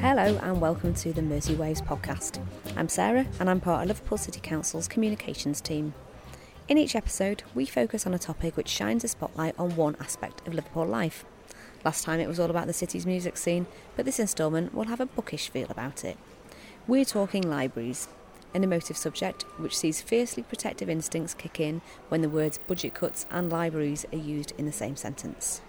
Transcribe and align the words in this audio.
Hello 0.00 0.38
and 0.42 0.60
welcome 0.60 0.94
to 0.94 1.12
the 1.12 1.22
Mersey 1.22 1.56
Waves 1.56 1.82
podcast. 1.82 2.40
I'm 2.76 2.88
Sarah 2.88 3.26
and 3.40 3.50
I'm 3.50 3.60
part 3.60 3.82
of 3.82 3.88
Liverpool 3.88 4.16
City 4.16 4.38
Council's 4.38 4.86
communications 4.86 5.60
team. 5.60 5.92
In 6.68 6.78
each 6.78 6.94
episode, 6.94 7.42
we 7.52 7.66
focus 7.66 8.06
on 8.06 8.14
a 8.14 8.18
topic 8.18 8.56
which 8.56 8.68
shines 8.68 9.02
a 9.02 9.08
spotlight 9.08 9.58
on 9.58 9.74
one 9.74 9.96
aspect 9.98 10.46
of 10.46 10.54
Liverpool 10.54 10.86
life. 10.86 11.24
Last 11.84 12.04
time 12.04 12.20
it 12.20 12.28
was 12.28 12.38
all 12.38 12.50
about 12.50 12.68
the 12.68 12.72
city's 12.72 13.06
music 13.06 13.36
scene, 13.36 13.66
but 13.96 14.04
this 14.04 14.20
instalment 14.20 14.72
will 14.72 14.84
have 14.84 15.00
a 15.00 15.06
bookish 15.06 15.48
feel 15.48 15.66
about 15.68 16.04
it. 16.04 16.16
We're 16.86 17.04
talking 17.04 17.42
libraries, 17.42 18.06
an 18.54 18.62
emotive 18.62 18.96
subject 18.96 19.44
which 19.58 19.76
sees 19.76 20.00
fiercely 20.00 20.44
protective 20.44 20.88
instincts 20.88 21.34
kick 21.34 21.58
in 21.58 21.80
when 22.08 22.22
the 22.22 22.28
words 22.28 22.58
budget 22.68 22.94
cuts 22.94 23.26
and 23.32 23.50
libraries 23.50 24.06
are 24.12 24.18
used 24.18 24.52
in 24.56 24.66
the 24.66 24.72
same 24.72 24.94
sentence. 24.94 25.60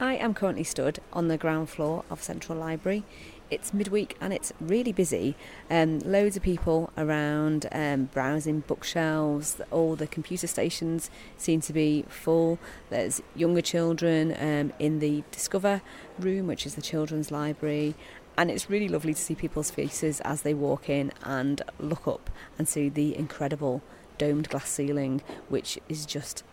I 0.00 0.14
am 0.14 0.32
currently 0.34 0.64
stood 0.64 1.00
on 1.12 1.28
the 1.28 1.36
ground 1.36 1.70
floor 1.70 2.04
of 2.10 2.22
Central 2.22 2.56
Library 2.56 3.04
it's 3.50 3.72
midweek 3.72 4.16
and 4.20 4.32
it's 4.32 4.52
really 4.60 4.92
busy. 4.92 5.34
Um, 5.70 6.00
loads 6.00 6.36
of 6.36 6.42
people 6.42 6.90
around 6.96 7.66
um, 7.72 8.06
browsing 8.06 8.60
bookshelves. 8.60 9.60
All 9.70 9.96
the 9.96 10.06
computer 10.06 10.46
stations 10.46 11.10
seem 11.36 11.60
to 11.62 11.72
be 11.72 12.04
full. 12.08 12.58
There's 12.90 13.22
younger 13.34 13.62
children 13.62 14.34
um, 14.38 14.72
in 14.78 14.98
the 14.98 15.24
Discover 15.30 15.82
room, 16.18 16.46
which 16.46 16.66
is 16.66 16.74
the 16.74 16.82
children's 16.82 17.30
library. 17.30 17.94
And 18.36 18.50
it's 18.50 18.70
really 18.70 18.88
lovely 18.88 19.14
to 19.14 19.20
see 19.20 19.34
people's 19.34 19.70
faces 19.70 20.20
as 20.20 20.42
they 20.42 20.54
walk 20.54 20.88
in 20.88 21.10
and 21.24 21.62
look 21.80 22.06
up 22.06 22.30
and 22.56 22.68
see 22.68 22.88
the 22.88 23.16
incredible 23.16 23.82
domed 24.16 24.48
glass 24.48 24.68
ceiling, 24.68 25.22
which 25.48 25.78
is 25.88 26.06
just 26.06 26.44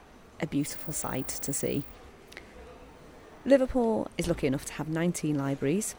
a 0.42 0.48
beautiful 0.48 0.94
sight 0.94 1.28
to 1.28 1.54
see. 1.54 1.84
Liverpool 3.46 4.10
is 4.18 4.28
lucky 4.28 4.48
enough 4.48 4.66
to 4.66 4.74
have 4.74 4.88
19 4.88 5.38
libraries 5.38 5.96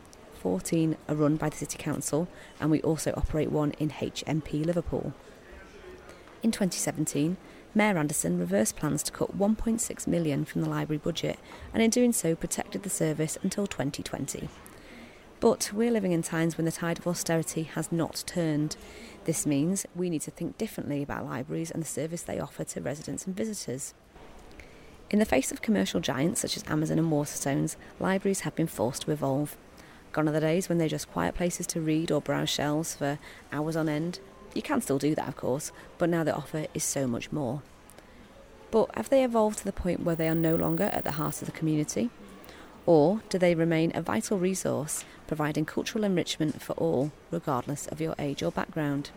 14 0.46 0.97
are 1.08 1.14
run 1.14 1.36
by 1.36 1.48
the 1.48 1.56
City 1.56 1.78
Council, 1.78 2.28
and 2.61 2.70
we 2.70 2.80
also 2.83 3.12
operate 3.16 3.50
one 3.50 3.72
in 3.80 3.91
HMP 3.91 4.64
Liverpool. 4.64 5.12
In 6.42 6.52
2017, 6.52 7.36
Mayor 7.74 7.98
Anderson 7.98 8.39
reversed 8.39 8.77
plans 8.77 9.02
to 9.05 9.12
cut 9.12 9.36
1.6 9.36 10.06
million 10.06 10.44
from 10.44 10.61
the 10.61 10.69
library 10.69 11.00
budget, 11.02 11.39
and 11.74 11.83
in 11.83 11.91
doing 11.91 12.12
so 12.12 12.36
protected 12.36 12.83
the 12.84 12.91
service 12.91 13.39
until 13.42 13.67
2020. 13.67 14.48
But 15.41 15.70
we're 15.72 15.91
living 15.91 16.12
in 16.12 16.22
times 16.22 16.56
when 16.56 16.64
the 16.64 16.72
tide 16.72 16.98
of 16.98 17.06
austerity 17.06 17.64
has 17.64 17.91
not 17.91 18.22
turned. 18.27 18.77
This 19.24 19.47
means 19.47 19.84
we 19.94 20.11
need 20.11 20.22
to 20.22 20.30
think 20.30 20.58
differently 20.58 21.02
about 21.02 21.27
libraries 21.27 21.70
and 21.70 21.83
the 21.83 21.86
service 21.86 22.22
they 22.22 22.39
offer 22.39 22.64
to 22.64 22.80
residents 22.80 23.27
and 23.27 23.36
visitors. 23.36 23.94
In 25.08 25.20
the 25.20 25.24
face 25.24 25.52
of 25.52 25.62
commercial 25.62 26.00
giants 26.00 26.40
such 26.40 26.56
as 26.56 26.64
Amazon 26.66 26.98
and 26.98 27.12
Waterstones, 27.12 27.76
libraries 28.00 28.40
have 28.40 28.56
been 28.56 28.66
forced 28.66 29.02
to 29.02 29.12
evolve. 29.12 29.56
Gone 30.10 30.28
are 30.28 30.32
the 30.32 30.40
days 30.40 30.68
when 30.68 30.78
they're 30.78 30.88
just 30.88 31.12
quiet 31.12 31.36
places 31.36 31.64
to 31.68 31.80
read 31.80 32.10
or 32.10 32.20
browse 32.20 32.50
shelves 32.50 32.96
for 32.96 33.20
hours 33.52 33.77
on 33.77 33.88
end. 33.88 34.18
You 34.52 34.62
can 34.62 34.80
still 34.80 34.98
do 34.98 35.14
that, 35.14 35.28
of 35.28 35.36
course, 35.36 35.70
but 35.96 36.08
now 36.08 36.24
the 36.24 36.34
offer 36.34 36.66
is 36.74 36.82
so 36.82 37.06
much 37.06 37.30
more. 37.30 37.62
But 38.72 38.92
have 38.96 39.08
they 39.08 39.22
evolved 39.22 39.58
to 39.58 39.64
the 39.64 39.72
point 39.72 40.00
where 40.00 40.16
they 40.16 40.28
are 40.28 40.34
no 40.34 40.56
longer 40.56 40.90
at 40.92 41.04
the 41.04 41.12
heart 41.12 41.40
of 41.40 41.46
the 41.46 41.52
community? 41.52 42.10
Or 42.84 43.22
do 43.28 43.38
they 43.38 43.54
remain 43.54 43.92
a 43.94 44.02
vital 44.02 44.38
resource, 44.38 45.04
providing 45.28 45.66
cultural 45.66 46.02
enrichment 46.02 46.60
for 46.60 46.72
all, 46.72 47.12
regardless 47.30 47.86
of 47.86 48.00
your 48.00 48.16
age 48.18 48.42
or 48.42 48.50
background? 48.50 49.10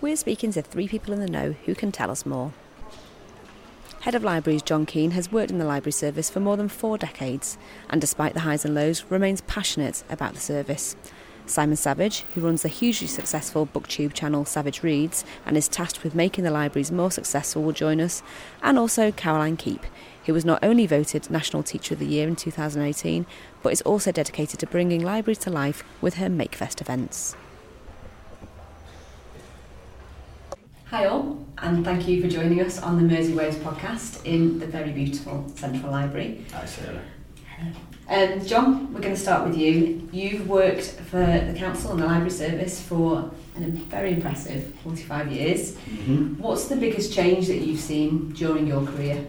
We're 0.00 0.16
speaking 0.16 0.52
to 0.52 0.62
three 0.62 0.88
people 0.88 1.12
in 1.12 1.20
the 1.20 1.28
know 1.28 1.52
who 1.66 1.74
can 1.74 1.92
tell 1.92 2.10
us 2.10 2.24
more. 2.24 2.52
Head 4.00 4.14
of 4.14 4.24
Libraries 4.24 4.62
John 4.62 4.84
Keane 4.84 5.12
has 5.12 5.30
worked 5.30 5.50
in 5.50 5.58
the 5.58 5.64
library 5.64 5.92
service 5.92 6.28
for 6.28 6.40
more 6.40 6.56
than 6.56 6.68
four 6.68 6.98
decades 6.98 7.56
and, 7.88 8.00
despite 8.00 8.34
the 8.34 8.40
highs 8.40 8.64
and 8.64 8.74
lows, 8.74 9.04
remains 9.08 9.42
passionate 9.42 10.02
about 10.10 10.34
the 10.34 10.40
service. 10.40 10.96
Simon 11.46 11.76
Savage, 11.76 12.20
who 12.34 12.40
runs 12.40 12.62
the 12.62 12.68
hugely 12.68 13.06
successful 13.06 13.66
booktube 13.66 14.12
channel 14.12 14.44
Savage 14.44 14.82
Reads 14.82 15.24
and 15.44 15.56
is 15.56 15.68
tasked 15.68 16.02
with 16.02 16.14
making 16.14 16.44
the 16.44 16.50
libraries 16.50 16.92
more 16.92 17.10
successful, 17.10 17.62
will 17.62 17.72
join 17.72 18.00
us, 18.00 18.22
and 18.62 18.78
also 18.78 19.12
Caroline 19.12 19.56
Keep, 19.56 19.84
who 20.26 20.32
was 20.32 20.44
not 20.44 20.62
only 20.62 20.86
voted 20.86 21.30
National 21.30 21.62
Teacher 21.62 21.94
of 21.94 22.00
the 22.00 22.06
Year 22.06 22.28
in 22.28 22.36
2018, 22.36 23.26
but 23.62 23.72
is 23.72 23.82
also 23.82 24.12
dedicated 24.12 24.60
to 24.60 24.66
bringing 24.66 25.02
libraries 25.02 25.38
to 25.38 25.50
life 25.50 25.84
with 26.00 26.14
her 26.14 26.28
MakeFest 26.28 26.80
events. 26.80 27.36
Hi 30.92 31.06
all, 31.06 31.38
and 31.56 31.86
thank 31.86 32.06
you 32.06 32.20
for 32.20 32.28
joining 32.28 32.60
us 32.60 32.78
on 32.78 32.98
the 32.98 33.02
Mersey 33.02 33.32
Waves 33.32 33.56
podcast 33.56 34.26
in 34.26 34.58
the 34.58 34.66
very 34.66 34.90
beautiful 34.92 35.50
Central 35.56 35.90
Library. 35.90 36.44
Hi 36.52 36.66
Sarah. 36.66 37.00
Hello. 37.56 37.72
Um, 38.10 38.44
John, 38.44 38.92
we're 38.92 39.00
going 39.00 39.14
to 39.14 39.18
start 39.18 39.48
with 39.48 39.56
you. 39.56 40.06
You've 40.12 40.46
worked 40.46 40.84
for 41.08 41.16
the 41.16 41.54
council 41.56 41.92
and 41.92 42.02
the 42.02 42.04
library 42.04 42.28
service 42.28 42.82
for 42.82 43.30
a 43.56 43.60
very 43.60 44.12
impressive 44.12 44.74
45 44.84 45.32
years. 45.32 45.72
Mm-hmm. 45.76 46.34
What's 46.34 46.68
the 46.68 46.76
biggest 46.76 47.10
change 47.14 47.46
that 47.46 47.62
you've 47.62 47.80
seen 47.80 48.34
during 48.34 48.66
your 48.66 48.84
career? 48.84 49.26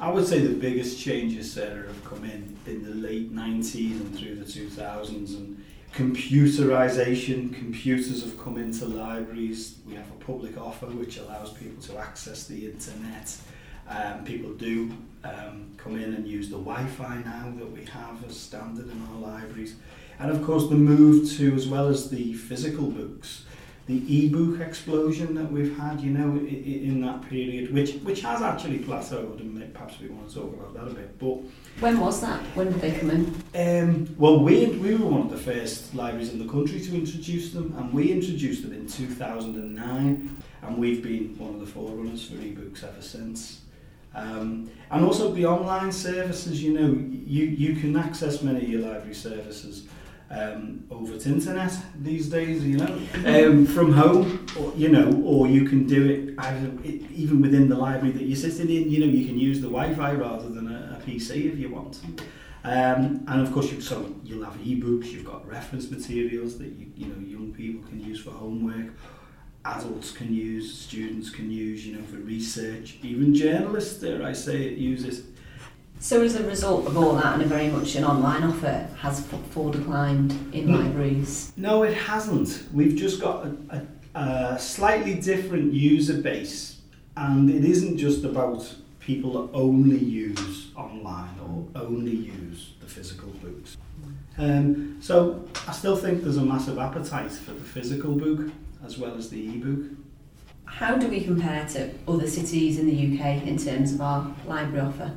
I 0.00 0.10
would 0.10 0.26
say 0.26 0.40
the 0.40 0.54
biggest 0.54 1.00
changes, 1.00 1.52
Sarah, 1.52 1.86
have 1.86 2.04
come 2.04 2.24
in 2.24 2.58
in 2.66 2.82
the 2.82 2.90
late 2.90 3.32
90s 3.32 3.92
and 3.92 4.18
through 4.18 4.34
the 4.34 4.44
2000s 4.44 5.36
and 5.36 5.55
computerization, 5.96 7.54
computers 7.54 8.22
have 8.22 8.38
come 8.38 8.58
into 8.58 8.84
libraries. 8.84 9.78
We 9.88 9.94
have 9.94 10.08
a 10.10 10.24
public 10.24 10.58
offer 10.58 10.86
which 10.86 11.16
allows 11.16 11.54
people 11.54 11.82
to 11.84 11.98
access 11.98 12.46
the 12.46 12.66
internet. 12.66 13.34
Um, 13.88 14.22
people 14.24 14.52
do 14.52 14.92
um, 15.24 15.72
come 15.78 15.96
in 15.96 16.12
and 16.12 16.28
use 16.28 16.50
the 16.50 16.58
Wi-Fi 16.58 17.22
now 17.24 17.50
that 17.56 17.70
we 17.72 17.84
have 17.86 18.22
as 18.28 18.38
standard 18.38 18.90
in 18.90 19.06
our 19.10 19.20
libraries. 19.20 19.76
And 20.18 20.30
of 20.30 20.44
course 20.44 20.68
the 20.68 20.74
move 20.74 21.30
to, 21.38 21.54
as 21.54 21.66
well 21.66 21.88
as 21.88 22.10
the 22.10 22.34
physical 22.34 22.90
books, 22.90 23.46
the 23.86 24.02
e-book 24.12 24.60
explosion 24.60 25.34
that 25.36 25.50
we've 25.50 25.76
had, 25.78 26.00
you 26.00 26.10
know, 26.10 26.36
in 26.44 27.00
that 27.02 27.22
period, 27.28 27.72
which 27.72 27.94
which 28.02 28.20
has 28.22 28.42
actually 28.42 28.80
plateaued, 28.80 29.40
and 29.40 29.72
perhaps 29.72 30.00
we 30.00 30.08
want 30.08 30.28
to 30.28 30.34
talk 30.34 30.52
about 30.54 30.74
that 30.74 30.88
a 30.88 30.94
bit. 30.94 31.18
But 31.20 31.38
when 31.78 32.00
was 32.00 32.20
that? 32.20 32.40
When 32.56 32.72
did 32.72 32.80
they 32.80 32.98
come 32.98 33.10
in? 33.10 33.24
Um, 33.54 34.16
well, 34.18 34.40
we 34.40 34.66
we 34.66 34.96
were 34.96 35.06
one 35.06 35.20
of 35.20 35.30
the 35.30 35.38
first 35.38 35.94
libraries 35.94 36.32
in 36.32 36.44
the 36.44 36.50
country 36.50 36.80
to 36.80 36.94
introduce 36.94 37.52
them, 37.52 37.74
and 37.78 37.92
we 37.92 38.10
introduced 38.10 38.62
them 38.62 38.72
in 38.72 38.88
2009, 38.88 40.42
and 40.62 40.78
we've 40.78 41.02
been 41.02 41.38
one 41.38 41.54
of 41.54 41.60
the 41.60 41.66
forerunners 41.66 42.28
for 42.28 42.34
e-books 42.40 42.82
ever 42.82 43.02
since. 43.02 43.60
Um, 44.16 44.70
and 44.90 45.04
also 45.04 45.30
the 45.30 45.44
online 45.44 45.92
services, 45.92 46.62
you 46.62 46.72
know, 46.72 46.88
you, 46.88 47.44
you 47.44 47.76
can 47.78 47.94
access 47.96 48.40
many 48.40 48.64
of 48.64 48.68
your 48.68 48.80
library 48.80 49.14
services 49.14 49.86
um, 50.30 50.84
over 50.90 51.16
the 51.16 51.28
internet 51.28 51.72
these 52.00 52.28
days, 52.28 52.64
you 52.64 52.78
know, 52.78 53.00
um, 53.24 53.66
from 53.66 53.92
home, 53.92 54.46
or, 54.58 54.72
you 54.76 54.88
know, 54.88 55.22
or 55.24 55.46
you 55.46 55.64
can 55.64 55.86
do 55.86 56.04
it 56.84 57.10
even 57.12 57.40
within 57.40 57.68
the 57.68 57.76
library 57.76 58.12
that 58.12 58.24
you're 58.24 58.36
sitting 58.36 58.68
in. 58.68 58.90
You 58.90 59.00
know, 59.00 59.12
you 59.12 59.26
can 59.26 59.38
use 59.38 59.60
the 59.60 59.68
Wi-Fi 59.68 60.12
rather 60.14 60.48
than 60.48 60.68
a, 60.68 60.98
a 60.98 61.04
PC 61.04 61.52
if 61.52 61.58
you 61.58 61.70
want. 61.70 62.00
Um, 62.64 63.24
and 63.28 63.46
of 63.46 63.52
course, 63.52 63.70
you, 63.70 63.80
so 63.80 64.12
you'll 64.24 64.44
have 64.44 64.58
e-books. 64.64 65.08
You've 65.08 65.24
got 65.24 65.46
reference 65.46 65.88
materials 65.88 66.58
that 66.58 66.66
you, 66.66 66.90
you 66.96 67.06
know 67.06 67.20
young 67.20 67.52
people 67.52 67.88
can 67.88 68.00
use 68.00 68.20
for 68.20 68.30
homework. 68.30 68.92
Adults 69.64 70.10
can 70.12 70.32
use, 70.32 70.76
students 70.76 71.30
can 71.30 71.50
use, 71.50 71.86
you 71.86 71.96
know, 71.96 72.02
for 72.04 72.16
research. 72.16 72.98
Even 73.02 73.34
journalists, 73.34 74.00
dare 74.00 74.22
I 74.22 74.32
say 74.32 74.64
it, 74.64 74.78
use 74.78 75.04
it 75.04 75.24
so 75.98 76.22
as 76.22 76.36
a 76.36 76.46
result 76.46 76.86
of 76.86 76.96
all 76.96 77.14
that 77.14 77.34
and 77.34 77.42
a 77.42 77.46
very 77.46 77.68
much 77.68 77.94
an 77.96 78.04
online 78.04 78.42
offer, 78.42 78.88
has 78.98 79.20
footfall 79.26 79.70
declined 79.70 80.32
in 80.54 80.70
no, 80.70 80.78
libraries? 80.78 81.52
No, 81.56 81.82
it 81.82 81.94
hasn't. 81.94 82.64
We've 82.72 82.96
just 82.96 83.20
got 83.20 83.46
a, 83.46 83.86
a, 84.14 84.18
a 84.18 84.58
slightly 84.58 85.14
different 85.14 85.72
user 85.72 86.20
base 86.20 86.80
and 87.16 87.50
it 87.50 87.64
isn't 87.64 87.96
just 87.96 88.24
about 88.24 88.74
people 89.00 89.32
that 89.32 89.56
only 89.56 89.98
use 89.98 90.72
online 90.76 91.34
or 91.40 91.80
only 91.80 92.14
use 92.14 92.72
the 92.80 92.86
physical 92.86 93.30
books. 93.42 93.76
Um, 94.38 94.98
so 95.00 95.48
I 95.66 95.72
still 95.72 95.96
think 95.96 96.22
there's 96.22 96.36
a 96.36 96.44
massive 96.44 96.78
appetite 96.78 97.32
for 97.32 97.52
the 97.52 97.64
physical 97.64 98.14
book 98.14 98.52
as 98.84 98.98
well 98.98 99.14
as 99.16 99.30
the 99.30 99.38
e-book. 99.38 99.96
How 100.66 100.96
do 100.96 101.08
we 101.08 101.22
compare 101.22 101.66
to 101.68 101.90
other 102.06 102.28
cities 102.28 102.78
in 102.78 102.86
the 102.86 102.92
UK 102.92 103.46
in 103.46 103.56
terms 103.56 103.94
of 103.94 104.00
our 104.00 104.34
library 104.46 104.80
offer? 104.80 105.12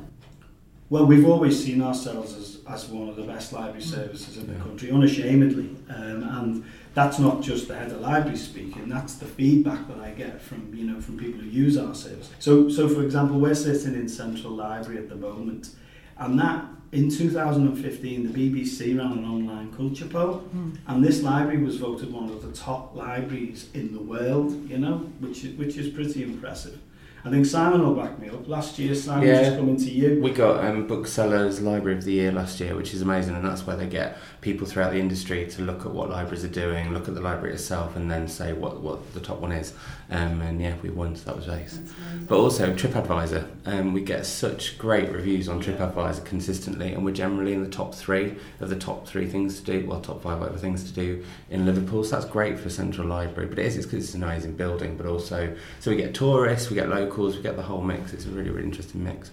Well, 0.90 1.06
we've 1.06 1.24
always 1.24 1.64
seen 1.64 1.82
ourselves 1.82 2.36
as, 2.36 2.58
as 2.68 2.88
one 2.88 3.08
of 3.08 3.14
the 3.14 3.22
best 3.22 3.52
library 3.52 3.80
mm. 3.80 3.94
services 3.94 4.36
in 4.36 4.52
the 4.52 4.60
country, 4.60 4.90
unashamedly. 4.90 5.70
Um, 5.88 6.24
and 6.24 6.64
that's 6.94 7.20
not 7.20 7.42
just 7.42 7.68
the 7.68 7.76
head 7.76 7.92
of 7.92 8.00
library 8.00 8.36
speaking, 8.36 8.88
that's 8.88 9.14
the 9.14 9.26
feedback 9.26 9.86
that 9.86 10.00
I 10.00 10.10
get 10.10 10.42
from, 10.42 10.74
you 10.74 10.84
know, 10.84 11.00
from 11.00 11.16
people 11.16 11.40
who 11.40 11.48
use 11.48 11.78
our 11.78 11.94
service. 11.94 12.28
So, 12.40 12.68
so 12.68 12.88
for 12.88 13.04
example, 13.04 13.38
we're 13.38 13.54
sitting 13.54 13.94
in 13.94 14.08
Central 14.08 14.52
Library 14.52 14.98
at 14.98 15.08
the 15.08 15.14
moment, 15.14 15.70
and 16.18 16.36
that 16.40 16.64
in 16.90 17.08
2015, 17.08 18.32
the 18.32 18.50
BBC 18.50 18.98
ran 18.98 19.12
an 19.12 19.24
online 19.24 19.72
culture 19.72 20.06
poll, 20.06 20.42
mm. 20.52 20.76
and 20.88 21.04
this 21.04 21.22
library 21.22 21.62
was 21.62 21.76
voted 21.76 22.12
one 22.12 22.30
of 22.30 22.42
the 22.42 22.50
top 22.52 22.96
libraries 22.96 23.68
in 23.74 23.92
the 23.92 24.02
world, 24.02 24.68
you 24.68 24.78
know, 24.78 24.98
which 25.20 25.44
is, 25.44 25.56
which 25.56 25.76
is 25.76 25.88
pretty 25.88 26.24
impressive. 26.24 26.80
I 27.22 27.28
think 27.28 27.44
Simon 27.44 27.82
will 27.82 27.94
back 27.94 28.18
me 28.18 28.30
up. 28.30 28.48
Last 28.48 28.78
year, 28.78 28.94
Simon 28.94 29.28
Yeah. 29.28 29.42
just 29.44 29.56
coming 29.58 29.76
to 29.76 29.90
you. 29.90 30.20
We 30.22 30.30
got 30.30 30.64
um, 30.64 30.86
Booksellers 30.86 31.60
Library 31.60 31.98
of 31.98 32.04
the 32.04 32.12
Year 32.12 32.32
last 32.32 32.58
year, 32.60 32.74
which 32.74 32.94
is 32.94 33.02
amazing, 33.02 33.34
and 33.34 33.44
that's 33.44 33.66
where 33.66 33.76
they 33.76 33.86
get 33.86 34.16
people 34.40 34.66
throughout 34.66 34.92
the 34.92 34.98
industry 34.98 35.46
to 35.46 35.62
look 35.62 35.84
at 35.84 35.92
what 35.92 36.08
libraries 36.08 36.44
are 36.44 36.48
doing, 36.48 36.94
look 36.94 37.08
at 37.08 37.14
the 37.14 37.20
library 37.20 37.52
itself, 37.52 37.94
and 37.94 38.10
then 38.10 38.26
say 38.26 38.54
what, 38.54 38.80
what 38.80 39.12
the 39.12 39.20
top 39.20 39.38
one 39.38 39.52
is. 39.52 39.74
Um, 40.10 40.40
and 40.40 40.60
yeah, 40.62 40.74
we 40.82 40.88
won, 40.88 41.14
so 41.14 41.26
that 41.26 41.36
was 41.36 41.48
ace. 41.48 41.78
But 42.26 42.38
also 42.38 42.72
TripAdvisor, 42.72 43.46
um, 43.66 43.92
we 43.92 44.00
get 44.00 44.24
such 44.24 44.78
great 44.78 45.12
reviews 45.12 45.46
on 45.46 45.62
TripAdvisor 45.62 46.24
consistently, 46.24 46.94
and 46.94 47.04
we're 47.04 47.12
generally 47.12 47.52
in 47.52 47.62
the 47.62 47.68
top 47.68 47.94
three 47.94 48.36
of 48.60 48.70
the 48.70 48.76
top 48.76 49.06
three 49.06 49.26
things 49.26 49.60
to 49.60 49.78
do, 49.78 49.86
well, 49.86 50.00
top 50.00 50.22
five 50.22 50.40
whatever 50.40 50.58
things 50.58 50.84
to 50.84 50.92
do 50.94 51.22
in 51.50 51.66
Liverpool. 51.66 52.02
So 52.02 52.16
that's 52.16 52.24
great 52.24 52.58
for 52.58 52.70
Central 52.70 53.06
Library, 53.06 53.46
but 53.48 53.58
it 53.58 53.66
is 53.66 53.76
because 53.84 54.04
it's 54.04 54.14
an 54.14 54.22
amazing 54.22 54.54
building. 54.54 54.96
But 54.96 55.04
also, 55.04 55.54
so 55.80 55.90
we 55.90 55.98
get 55.98 56.14
tourists, 56.14 56.70
we 56.70 56.76
get 56.76 56.88
locals, 57.10 57.36
we 57.36 57.42
get 57.42 57.56
the 57.56 57.62
whole 57.62 57.82
mix. 57.82 58.12
It's 58.12 58.26
a 58.26 58.30
really 58.30 58.50
really 58.50 58.64
interesting 58.64 59.02
mix. 59.02 59.30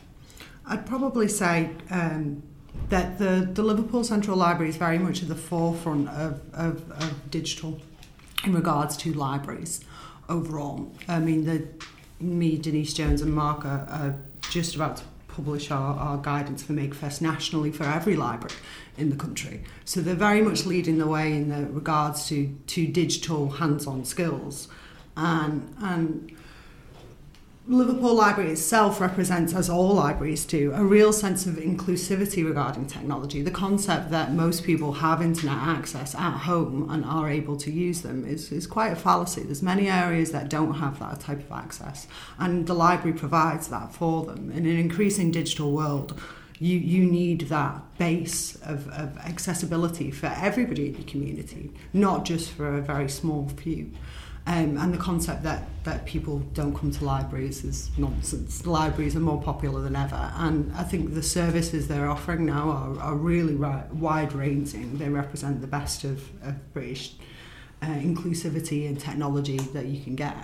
I'd 0.65 0.85
probably 0.85 1.27
say 1.27 1.69
um, 1.91 2.43
that 2.89 3.17
the, 3.19 3.49
the 3.53 3.63
Liverpool 3.63 4.03
Central 4.03 4.35
Library 4.35 4.69
is 4.69 4.75
very 4.75 4.99
much 4.99 5.21
at 5.21 5.29
the 5.29 5.35
forefront 5.35 6.09
of, 6.09 6.41
of, 6.53 6.91
of 6.91 7.31
digital 7.31 7.79
in 8.43 8.53
regards 8.53 8.97
to 8.97 9.13
libraries 9.13 9.79
overall. 10.27 10.91
I 11.07 11.19
mean, 11.19 11.45
the, 11.45 11.67
me, 12.19 12.57
Denise 12.57 12.93
Jones, 12.93 13.21
and 13.21 13.33
Mark 13.33 13.65
are, 13.65 13.87
are 13.89 14.15
just 14.49 14.75
about 14.75 14.97
to 14.97 15.03
publish 15.29 15.71
our, 15.71 15.95
our 15.95 16.17
guidance 16.17 16.63
for 16.63 16.73
MakeFest 16.73 17.21
nationally 17.21 17.71
for 17.71 17.85
every 17.85 18.17
library 18.17 18.55
in 18.97 19.09
the 19.09 19.15
country. 19.15 19.63
So 19.85 20.01
they're 20.01 20.15
very 20.15 20.41
much 20.41 20.65
leading 20.65 20.97
the 20.97 21.07
way 21.07 21.31
in 21.31 21.49
the 21.49 21.71
regards 21.71 22.27
to, 22.27 22.53
to 22.67 22.87
digital 22.87 23.51
hands-on 23.51 24.03
skills. 24.03 24.67
And, 25.15 25.73
and 25.81 26.35
Liverpool 27.69 28.13
Library 28.13 28.51
itself 28.51 29.01
represents, 29.01 29.53
as 29.53 29.69
all 29.69 29.95
libraries 29.95 30.45
do, 30.45 30.71
a 30.73 30.81
real 30.81 31.11
sense 31.11 31.45
of 31.45 31.55
inclusivity 31.55 32.47
regarding 32.47 32.85
technology. 32.85 33.41
The 33.41 33.51
concept 33.51 34.09
that 34.11 34.31
most 34.31 34.63
people 34.63 34.93
have 34.93 35.21
internet 35.21 35.57
access 35.57 36.15
at 36.15 36.37
home 36.37 36.89
and 36.89 37.03
are 37.03 37.29
able 37.29 37.57
to 37.57 37.69
use 37.69 38.03
them 38.03 38.25
is, 38.25 38.53
is 38.53 38.67
quite 38.67 38.93
a 38.93 38.95
fallacy. 38.95 39.43
There's 39.43 39.61
many 39.61 39.89
areas 39.89 40.31
that 40.31 40.49
don't 40.49 40.75
have 40.75 40.99
that 40.99 41.19
type 41.19 41.41
of 41.41 41.51
access, 41.51 42.07
and 42.39 42.67
the 42.67 42.73
library 42.73 43.17
provides 43.17 43.67
that 43.67 43.93
for 43.93 44.23
them. 44.23 44.49
In 44.49 44.65
an 44.65 44.77
increasing 44.77 45.29
digital 45.29 45.73
world, 45.73 46.17
you, 46.59 46.79
you 46.79 47.05
need 47.05 47.41
that 47.49 47.97
base 47.97 48.55
of, 48.63 48.87
of 48.89 49.17
accessibility 49.17 50.09
for 50.09 50.27
everybody 50.27 50.87
in 50.87 50.93
the 50.93 51.03
community, 51.03 51.73
not 51.91 52.23
just 52.23 52.49
for 52.49 52.77
a 52.77 52.81
very 52.81 53.09
small 53.09 53.49
few. 53.49 53.91
Um, 54.47 54.77
and 54.77 54.93
the 54.93 54.97
concept 54.97 55.43
that, 55.43 55.63
that 55.83 56.05
people 56.05 56.39
don't 56.53 56.73
come 56.73 56.89
to 56.91 57.03
libraries 57.03 57.65
is 57.65 57.91
nonsense. 57.97 58.65
Libraries 58.65 59.13
are 59.15 59.19
more 59.19 59.41
popular 59.41 59.81
than 59.81 59.95
ever, 59.95 60.31
and 60.37 60.71
I 60.73 60.83
think 60.83 61.13
the 61.13 61.21
services 61.21 61.89
they're 61.89 62.09
offering 62.09 62.45
now 62.45 62.69
are, 62.69 62.99
are 63.01 63.15
really 63.15 63.55
ri- 63.55 63.83
wide 63.91 64.31
ranging. 64.31 64.97
They 64.99 65.09
represent 65.09 65.59
the 65.59 65.67
best 65.67 66.05
of, 66.05 66.23
of 66.47 66.73
British 66.73 67.15
uh, 67.81 67.87
inclusivity 67.87 68.87
and 68.87 68.97
technology 68.97 69.57
that 69.57 69.85
you 69.87 70.01
can 70.01 70.15
get. 70.15 70.35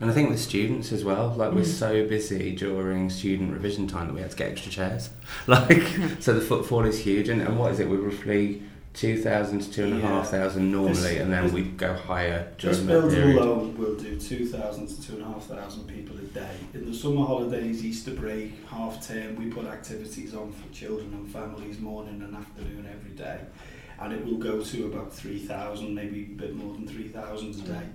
And 0.00 0.10
I 0.10 0.14
think 0.14 0.30
with 0.30 0.40
students 0.40 0.90
as 0.90 1.04
well, 1.04 1.28
like 1.36 1.52
we're 1.52 1.60
Mm. 1.60 1.66
so 1.66 2.08
busy 2.08 2.56
during 2.56 3.10
student 3.10 3.52
revision 3.52 3.86
time 3.86 4.06
that 4.08 4.14
we 4.14 4.22
had 4.22 4.30
to 4.30 4.36
get 4.38 4.50
extra 4.52 4.72
chairs. 4.72 5.10
Like, 5.46 5.82
so 6.20 6.32
the 6.32 6.40
footfall 6.40 6.86
is 6.86 6.98
huge. 6.98 7.28
And, 7.28 7.42
and 7.42 7.58
what 7.58 7.72
is 7.72 7.78
it? 7.78 7.88
We're 7.90 7.98
roughly 8.00 8.62
2,000 8.94 9.60
to 9.60 9.72
2,500 9.72 10.60
normally, 10.62 10.92
This- 10.92 11.18
and 11.20 11.32
then 11.32 11.44
this- 11.44 11.52
we 11.52 11.62
go 11.62 11.94
higher 11.94 12.52
This 12.60 12.76
during 12.76 12.86
building 12.86 13.10
period. 13.22 13.36
alone 13.42 13.76
will 13.78 13.96
do 13.96 14.18
2,000 14.18 14.86
to 14.86 15.02
2,500 15.02 15.86
people 15.86 16.16
a 16.18 16.26
day. 16.34 16.56
In 16.74 16.84
the 16.90 16.94
summer 16.94 17.24
holidays, 17.24 17.84
Easter 17.84 18.12
break, 18.12 18.52
half 18.68 19.06
term, 19.06 19.36
we 19.36 19.46
put 19.46 19.66
activities 19.66 20.34
on 20.34 20.52
for 20.52 20.72
children 20.74 21.10
and 21.14 21.28
families 21.28 21.80
morning 21.80 22.20
and 22.22 22.34
afternoon 22.36 22.86
every 22.90 23.16
day. 23.16 23.38
And 23.98 24.12
it 24.12 24.24
will 24.26 24.38
go 24.38 24.60
to 24.60 24.86
about 24.86 25.12
3,000, 25.12 25.94
maybe 25.94 26.28
a 26.32 26.36
bit 26.38 26.54
more 26.54 26.74
than 26.74 26.86
3,000 26.86 27.54
a 27.54 27.68
day. 27.68 27.86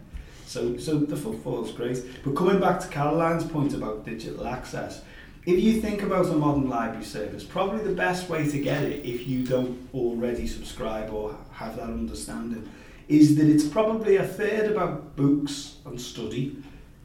So, 0.48 0.78
so 0.78 0.98
the 1.00 1.18
footfall 1.18 1.66
is 1.66 1.72
great. 1.72 1.98
But 2.24 2.36
coming 2.36 2.60
back 2.60 2.80
to 2.80 2.88
Caroline's 2.88 3.44
point 3.44 3.74
about 3.74 4.06
digital 4.06 4.48
access, 4.48 5.02
if 5.48 5.64
you 5.64 5.80
think 5.80 6.04
about 6.04 6.26
a 6.26 6.34
modern 6.34 6.68
library 6.68 7.06
service, 7.06 7.42
probably 7.42 7.82
the 7.82 7.96
best 7.96 8.28
way 8.28 8.46
to 8.52 8.60
get 8.60 8.84
it, 8.84 9.06
if 9.06 9.26
you 9.26 9.46
don't 9.46 9.88
already 9.94 10.46
subscribe 10.46 11.10
or 11.10 11.38
have 11.54 11.78
that 11.78 11.86
understanding, 11.86 12.70
is 13.08 13.38
that 13.38 13.48
it's 13.48 13.66
probably 13.66 14.18
a 14.18 14.28
third 14.28 14.70
about 14.70 15.16
books 15.16 15.78
and 15.86 16.00
study. 16.00 16.62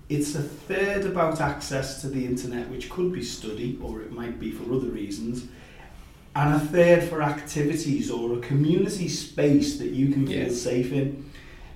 It's 0.09 0.35
a 0.35 0.43
third 0.43 1.07
about 1.07 1.41
access 1.41 2.01
to 2.01 2.09
the 2.09 2.27
internet, 2.27 2.69
which 2.69 2.91
could 2.91 3.13
be 3.13 3.23
study 3.23 3.79
or 3.81 4.03
it 4.03 4.11
might 4.11 4.41
be 4.41 4.51
for 4.51 4.65
other 4.75 4.89
reasons. 4.89 5.47
And 6.35 6.55
a 6.55 6.59
third 6.59 7.05
for 7.05 7.23
activities 7.23 8.11
or 8.11 8.37
a 8.37 8.41
community 8.41 9.09
space 9.09 9.79
that 9.79 9.91
you 9.91 10.09
can 10.13 10.27
feel 10.27 10.49
Yes. 10.49 10.61
safe 10.61 10.93
in. 10.93 11.27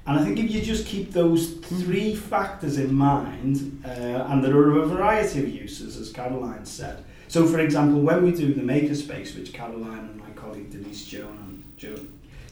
And 0.06 0.18
I 0.20 0.24
think 0.24 0.38
if 0.38 0.50
you 0.50 0.62
just 0.62 0.86
keep 0.86 1.12
those 1.12 1.54
three 1.54 2.14
factors 2.14 2.78
in 2.78 2.94
mind, 2.94 3.82
uh, 3.84 3.88
and 3.88 4.42
there 4.42 4.56
are 4.56 4.78
a 4.78 4.86
variety 4.86 5.40
of 5.40 5.48
uses, 5.48 5.96
as 5.96 6.12
Caroline 6.12 6.64
said. 6.64 7.04
So, 7.26 7.44
for 7.46 7.58
example, 7.58 8.00
when 8.00 8.22
we 8.24 8.30
do 8.30 8.54
the 8.54 8.62
makerspace, 8.62 9.36
which 9.36 9.52
Caroline 9.52 9.98
and 9.98 10.16
my 10.16 10.30
colleague 10.30 10.70
Denise 10.70 11.04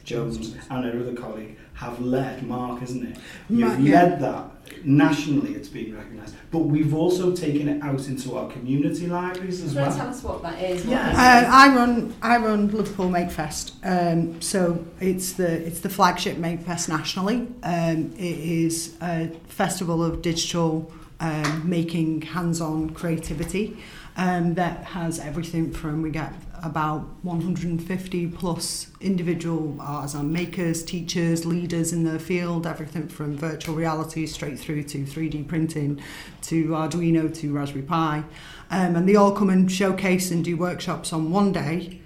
Jones 0.03 0.55
and 0.69 0.85
her 0.85 0.99
other 0.99 1.13
colleague 1.13 1.57
have 1.75 1.99
led, 1.99 2.43
Mark, 2.43 2.81
isn't 2.81 3.05
it? 3.05 3.17
You've 3.49 3.79
Ma- 3.79 3.85
yeah. 3.85 4.03
led 4.03 4.19
that 4.21 4.45
nationally, 4.83 5.53
it's 5.53 5.67
been 5.67 5.95
recognised. 5.95 6.35
But 6.51 6.59
we've 6.59 6.93
also 6.93 7.35
taken 7.35 7.67
it 7.67 7.81
out 7.83 8.07
into 8.07 8.37
our 8.37 8.49
community 8.49 9.07
libraries 9.07 9.61
as 9.61 9.73
Do 9.73 9.79
you 9.79 9.81
want 9.81 9.95
well. 9.95 10.05
tell 10.05 10.15
us 10.15 10.23
what 10.23 10.41
that 10.43 10.61
is? 10.61 10.85
what 10.85 10.91
Yeah. 10.91 11.09
Uh, 11.09 11.49
I 11.51 11.75
run 11.75 12.13
I 12.21 12.37
run 12.37 12.69
Liverpool 12.69 13.09
Makefest. 13.09 13.73
Um, 13.83 14.41
so 14.41 14.85
it's 14.99 15.33
the 15.33 15.65
it's 15.67 15.81
the 15.81 15.89
flagship 15.89 16.37
Makefest 16.37 16.89
nationally. 16.89 17.47
Um, 17.63 18.13
it 18.17 18.39
is 18.39 18.95
a 19.01 19.29
festival 19.47 20.03
of 20.03 20.21
digital 20.21 20.91
um, 21.19 21.67
making 21.69 22.21
hands-on 22.21 22.91
creativity 22.91 23.77
um, 24.17 24.53
that 24.55 24.83
has 24.85 25.19
everything 25.19 25.71
from 25.71 26.01
we 26.01 26.09
get 26.09 26.33
about 26.65 27.01
150 27.21 28.27
plus 28.27 28.87
individual 28.99 29.77
artisan 29.79 30.33
makers, 30.33 30.83
teachers, 30.83 31.45
leaders 31.45 31.93
in 31.93 32.03
the 32.03 32.19
field, 32.19 32.65
everything 32.65 33.07
from 33.07 33.37
virtual 33.37 33.75
reality 33.75 34.25
straight 34.25 34.57
through 34.57 34.83
to 34.83 35.03
3D 35.03 35.47
printing, 35.47 36.01
to 36.41 36.69
Arduino, 36.69 37.33
to 37.35 37.53
Raspberry 37.53 37.83
Pi. 37.83 38.23
Um, 38.71 38.95
and 38.95 39.07
they 39.07 39.15
all 39.15 39.31
come 39.31 39.49
and 39.49 39.71
showcase 39.71 40.31
and 40.31 40.43
do 40.43 40.57
workshops 40.57 41.13
on 41.13 41.31
one 41.31 41.51
day 41.51 42.01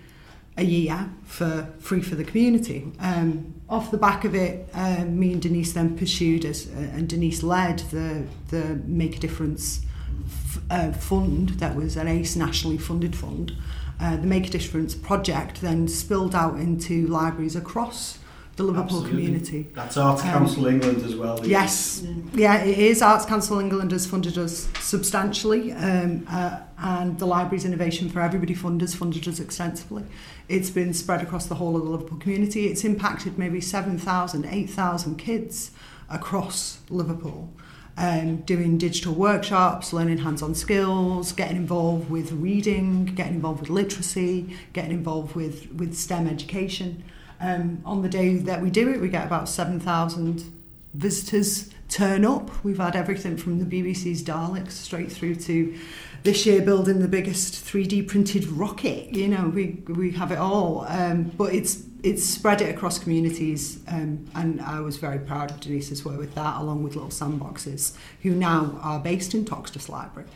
a 0.57 0.63
year 0.63 1.09
for 1.23 1.69
free 1.79 2.01
for 2.01 2.15
the 2.15 2.25
community. 2.25 2.91
Um, 2.99 3.53
off 3.69 3.91
the 3.91 3.97
back 3.97 4.25
of 4.25 4.35
it, 4.35 4.69
um, 4.73 5.17
me 5.17 5.31
and 5.31 5.41
Denise 5.41 5.71
then 5.71 5.97
pursued 5.97 6.43
as, 6.43 6.67
uh, 6.67 6.79
and 6.93 7.07
Denise 7.07 7.43
led 7.43 7.79
the 7.91 8.25
the 8.49 8.81
Make 8.85 9.15
a 9.15 9.19
Difference 9.19 9.85
f- 10.25 10.61
uh, 10.69 10.91
fund 10.91 11.49
that 11.61 11.75
was 11.75 11.95
an 11.95 12.09
ACE 12.09 12.35
nationally 12.35 12.77
funded 12.77 13.15
fund. 13.15 13.53
Uh, 13.99 14.15
the 14.15 14.27
Make 14.27 14.47
a 14.47 14.49
Difference 14.49 14.95
project 14.95 15.61
then 15.61 15.87
spilled 15.87 16.33
out 16.33 16.55
into 16.55 17.05
libraries 17.07 17.55
across 17.55 18.17
the 18.55 18.63
Liverpool 18.63 18.99
Absolutely. 18.99 19.09
community. 19.11 19.67
That's 19.73 19.95
Arts 19.97 20.21
Um, 20.23 20.29
Council 20.31 20.67
England 20.67 21.03
as 21.03 21.15
well. 21.15 21.39
Yes, 21.45 22.03
yeah, 22.33 22.57
it 22.63 22.77
is. 22.77 23.01
Arts 23.01 23.25
Council 23.25 23.59
England 23.59 23.91
has 23.91 24.05
funded 24.05 24.37
us 24.37 24.67
substantially, 24.81 25.71
um, 25.73 26.25
uh, 26.29 26.59
and 26.77 27.17
the 27.19 27.25
Libraries 27.25 27.63
Innovation 27.65 28.09
for 28.09 28.19
Everybody 28.21 28.53
Fund 28.53 28.81
has 28.81 28.93
funded 28.95 29.27
us 29.27 29.39
extensively. 29.39 30.03
It's 30.49 30.69
been 30.69 30.93
spread 30.93 31.21
across 31.21 31.45
the 31.45 31.55
whole 31.55 31.75
of 31.77 31.83
the 31.85 31.89
Liverpool 31.89 32.17
community. 32.17 32.67
It's 32.67 32.83
impacted 32.83 33.37
maybe 33.37 33.61
7,000, 33.61 34.45
8,000 34.45 35.15
kids 35.17 35.71
across 36.09 36.79
Liverpool. 36.89 37.53
Um, 38.01 38.37
doing 38.37 38.77
digital 38.77 39.13
workshops, 39.13 39.91
learning 39.91 40.19
hands-on 40.19 40.55
skills, 40.55 41.33
getting 41.33 41.57
involved 41.57 42.09
with 42.09 42.31
reading, 42.31 43.03
getting 43.07 43.35
involved 43.35 43.59
with 43.59 43.69
literacy, 43.69 44.55
getting 44.71 44.91
involved 44.91 45.35
with, 45.35 45.69
with 45.73 45.95
STEM 45.95 46.25
education. 46.25 47.03
Um, 47.41 47.81
on 47.83 48.01
the 48.01 48.07
day 48.07 48.37
that 48.37 48.61
we 48.61 48.69
do 48.69 48.89
it, 48.89 49.01
we 49.01 49.09
get 49.09 49.25
about 49.25 49.49
7,000 49.49 50.45
visitors 50.93 51.71
turn 51.89 52.23
up. 52.23 52.63
We've 52.63 52.77
had 52.77 52.95
everything 52.95 53.35
from 53.37 53.59
the 53.59 53.65
BBC's 53.65 54.23
Daleks 54.23 54.71
straight 54.71 55.11
through 55.11 55.35
to 55.35 55.77
this 56.23 56.45
year 56.45 56.61
building 56.61 56.99
the 56.99 57.07
biggest 57.07 57.53
3D 57.53 58.07
printed 58.07 58.45
rocket. 58.47 59.13
You 59.13 59.27
know, 59.27 59.49
we 59.49 59.81
we 59.87 60.11
have 60.11 60.31
it 60.31 60.37
all. 60.37 60.85
Um, 60.87 61.23
but 61.37 61.53
it's 61.53 61.83
it's 62.03 62.23
spread 62.23 62.61
it 62.61 62.73
across 62.73 62.97
communities, 62.99 63.81
um, 63.87 64.25
and 64.35 64.61
I 64.61 64.79
was 64.79 64.97
very 64.97 65.19
proud 65.19 65.51
of 65.51 65.59
Denise's 65.59 66.05
work 66.05 66.17
with 66.17 66.35
that, 66.35 66.61
along 66.61 66.83
with 66.83 66.95
Little 66.95 67.09
Sandboxes, 67.09 67.95
who 68.21 68.31
now 68.31 68.79
are 68.81 68.99
based 68.99 69.33
in 69.33 69.45
Toxteth 69.45 69.89
Library, 69.89 70.29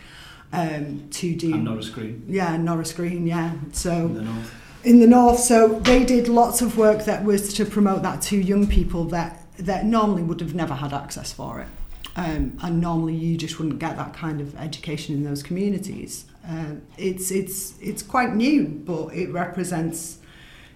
um, 0.52 1.08
to 1.12 1.36
do 1.36 1.54
And 1.54 1.64
Norris 1.66 1.90
Green 1.90 2.24
yeah 2.28 2.58
Norris 2.58 2.94
Green, 2.94 3.26
yeah. 3.28 3.54
So 3.72 3.92
in 3.92 4.14
the 4.14 4.22
north. 4.22 4.56
in 4.84 5.00
the 5.00 5.08
north. 5.08 5.40
So 5.40 5.80
they 5.80 6.04
did 6.04 6.28
lots 6.28 6.62
of 6.62 6.78
work 6.78 7.06
that 7.06 7.24
was 7.24 7.54
to 7.56 7.66
promote 7.66 8.04
that 8.04 8.22
to 8.24 8.38
young 8.38 8.68
people 8.68 9.06
that 9.06 9.40
that 9.58 9.86
normally 9.86 10.24
would 10.24 10.42
have 10.42 10.56
never 10.56 10.74
had 10.74 10.94
access 10.94 11.32
for 11.32 11.62
it. 11.62 11.68
Um, 12.16 12.60
and 12.62 12.80
normally 12.80 13.16
you 13.16 13.38
just 13.38 13.58
wouldn't 13.58 13.80
get 13.80 13.98
that 13.98 14.14
kind 14.14 14.40
of 14.40 14.56
education 14.58 15.16
in 15.16 15.24
those 15.24 15.42
communities. 15.42 16.26
Uh, 16.48 16.76
it's 16.98 17.32
it's 17.32 17.80
it's 17.80 18.04
quite 18.04 18.36
new, 18.36 18.68
but 18.68 19.16
it 19.16 19.32
represents 19.32 20.20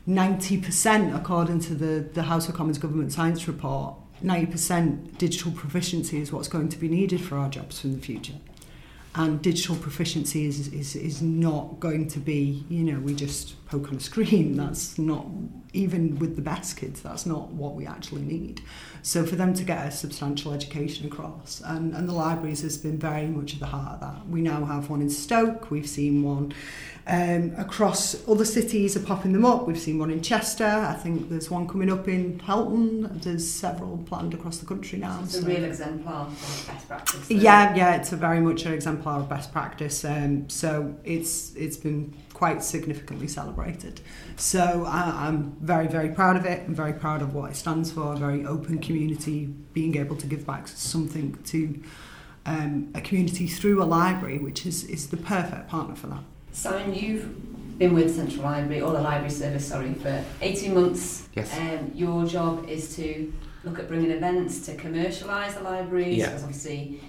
90% 0.07 1.15
according 1.15 1.59
to 1.59 1.75
the, 1.75 2.07
the 2.13 2.23
House 2.23 2.47
of 2.47 2.55
Commons 2.55 2.77
Government 2.77 3.11
Science 3.11 3.47
Report. 3.47 3.95
90% 4.23 5.17
digital 5.17 5.51
proficiency 5.51 6.19
is 6.19 6.31
what's 6.31 6.47
going 6.47 6.69
to 6.69 6.77
be 6.77 6.87
needed 6.87 7.21
for 7.21 7.37
our 7.37 7.49
jobs 7.49 7.83
in 7.83 7.93
the 7.93 8.01
future. 8.01 8.33
And 9.13 9.41
digital 9.41 9.75
proficiency 9.75 10.45
is, 10.45 10.67
is, 10.67 10.95
is 10.95 11.21
not 11.21 11.79
going 11.79 12.07
to 12.09 12.19
be, 12.19 12.63
you 12.69 12.83
know, 12.83 12.99
we 12.99 13.15
just 13.15 13.65
poke 13.65 13.89
on 13.89 13.95
a 13.95 13.99
screen. 13.99 14.55
That's 14.57 14.97
not, 14.99 15.25
even 15.73 16.19
with 16.19 16.35
the 16.35 16.41
best 16.41 16.77
kids, 16.77 17.01
that's 17.01 17.25
not 17.25 17.49
what 17.49 17.75
we 17.75 17.85
actually 17.85 18.21
need. 18.21 18.61
So 19.01 19.25
for 19.25 19.35
them 19.35 19.53
to 19.55 19.63
get 19.63 19.85
a 19.85 19.91
substantial 19.91 20.53
education 20.53 21.05
across, 21.05 21.61
and, 21.65 21.93
and 21.93 22.07
the 22.07 22.13
libraries 22.13 22.61
has 22.61 22.77
been 22.77 22.97
very 22.97 23.27
much 23.27 23.53
at 23.55 23.59
the 23.59 23.65
heart 23.65 23.95
of 23.95 23.99
that. 24.01 24.27
We 24.27 24.41
now 24.41 24.65
have 24.65 24.89
one 24.89 25.01
in 25.01 25.09
Stoke, 25.09 25.69
we've 25.69 25.89
seen 25.89 26.23
one 26.23 26.53
um, 27.07 27.53
across 27.57 28.27
other 28.27 28.43
cities 28.43 28.97
are 28.97 29.01
popping 29.01 29.31
them 29.31 29.45
up. 29.45 29.65
We've 29.65 29.79
seen 29.79 29.97
one 29.97 30.11
in 30.11 30.21
Chester. 30.21 30.65
I 30.65 30.93
think 30.93 31.29
there's 31.29 31.49
one 31.49 31.65
coming 31.65 31.89
up 31.89 32.09
in 32.09 32.37
Helton. 32.39 33.21
There's 33.23 33.49
several 33.49 33.97
planned 33.99 34.33
across 34.33 34.57
the 34.57 34.65
country 34.65 34.99
now. 34.99 35.21
It's 35.23 35.37
a 35.37 35.45
real 35.45 35.63
exemplar 35.63 36.25
of 36.27 36.65
best 36.67 36.87
practice. 36.87 37.31
Yeah, 37.31 37.73
yeah, 37.75 37.95
it's 37.95 38.11
a 38.11 38.17
very 38.17 38.41
much 38.41 38.65
an 38.65 38.73
exemplar 38.73 39.21
of 39.21 39.29
best 39.29 39.53
practice. 39.53 40.03
Um, 40.03 40.49
so 40.49 40.95
it's 41.05 41.55
it's 41.55 41.77
been 41.77 42.13
quite 42.33 42.61
significantly 42.61 43.29
celebrated. 43.29 44.01
So 44.35 44.83
I, 44.85 45.27
I'm 45.27 45.55
very 45.61 45.87
very 45.87 46.09
proud 46.09 46.35
of 46.35 46.45
it. 46.45 46.63
I'm 46.67 46.75
very 46.75 46.93
proud 46.93 47.21
of 47.21 47.33
what 47.33 47.51
it 47.51 47.55
stands 47.55 47.89
for. 47.89 48.13
A 48.13 48.17
very 48.17 48.45
open 48.45 48.79
community, 48.79 49.45
being 49.71 49.95
able 49.95 50.17
to 50.17 50.27
give 50.27 50.45
back 50.45 50.67
something 50.67 51.41
to 51.45 51.81
um, 52.45 52.91
a 52.93 52.99
community 52.99 53.47
through 53.47 53.81
a 53.81 53.85
library, 53.85 54.39
which 54.39 54.65
is 54.65 54.83
is 54.83 55.07
the 55.07 55.17
perfect 55.17 55.69
partner 55.69 55.95
for 55.95 56.07
that. 56.07 56.23
Simon, 56.57 56.91
you've 56.91 57.77
been 57.77 57.93
with 57.93 58.15
Central 58.15 58.41
Library, 58.41 58.81
or 58.81 58.91
the 58.91 58.99
library 58.99 59.29
service, 59.29 59.67
sorry, 59.67 59.93
for 59.93 60.23
18 60.41 60.73
months. 60.73 61.29
Yes. 61.35 61.55
Um, 61.55 61.91
your 61.93 62.25
job 62.25 62.67
is 62.67 62.95
to 62.95 63.31
look 63.63 63.77
at 63.77 63.87
bringing 63.87 64.09
events 64.09 64.65
to 64.65 64.75
commercialise 64.75 65.53
the 65.53 65.61
libraries, 65.61 66.17
Yeah. 66.17 66.25
because 66.29 66.41
obviously 66.41 66.99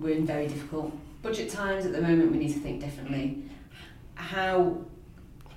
we're 0.00 0.16
in 0.16 0.26
very 0.26 0.48
difficult 0.48 0.92
budget 1.22 1.50
times 1.50 1.86
at 1.86 1.92
the 1.92 2.02
moment, 2.02 2.32
we 2.32 2.38
need 2.38 2.52
to 2.52 2.58
think 2.58 2.80
differently. 2.80 3.44
How 4.16 4.76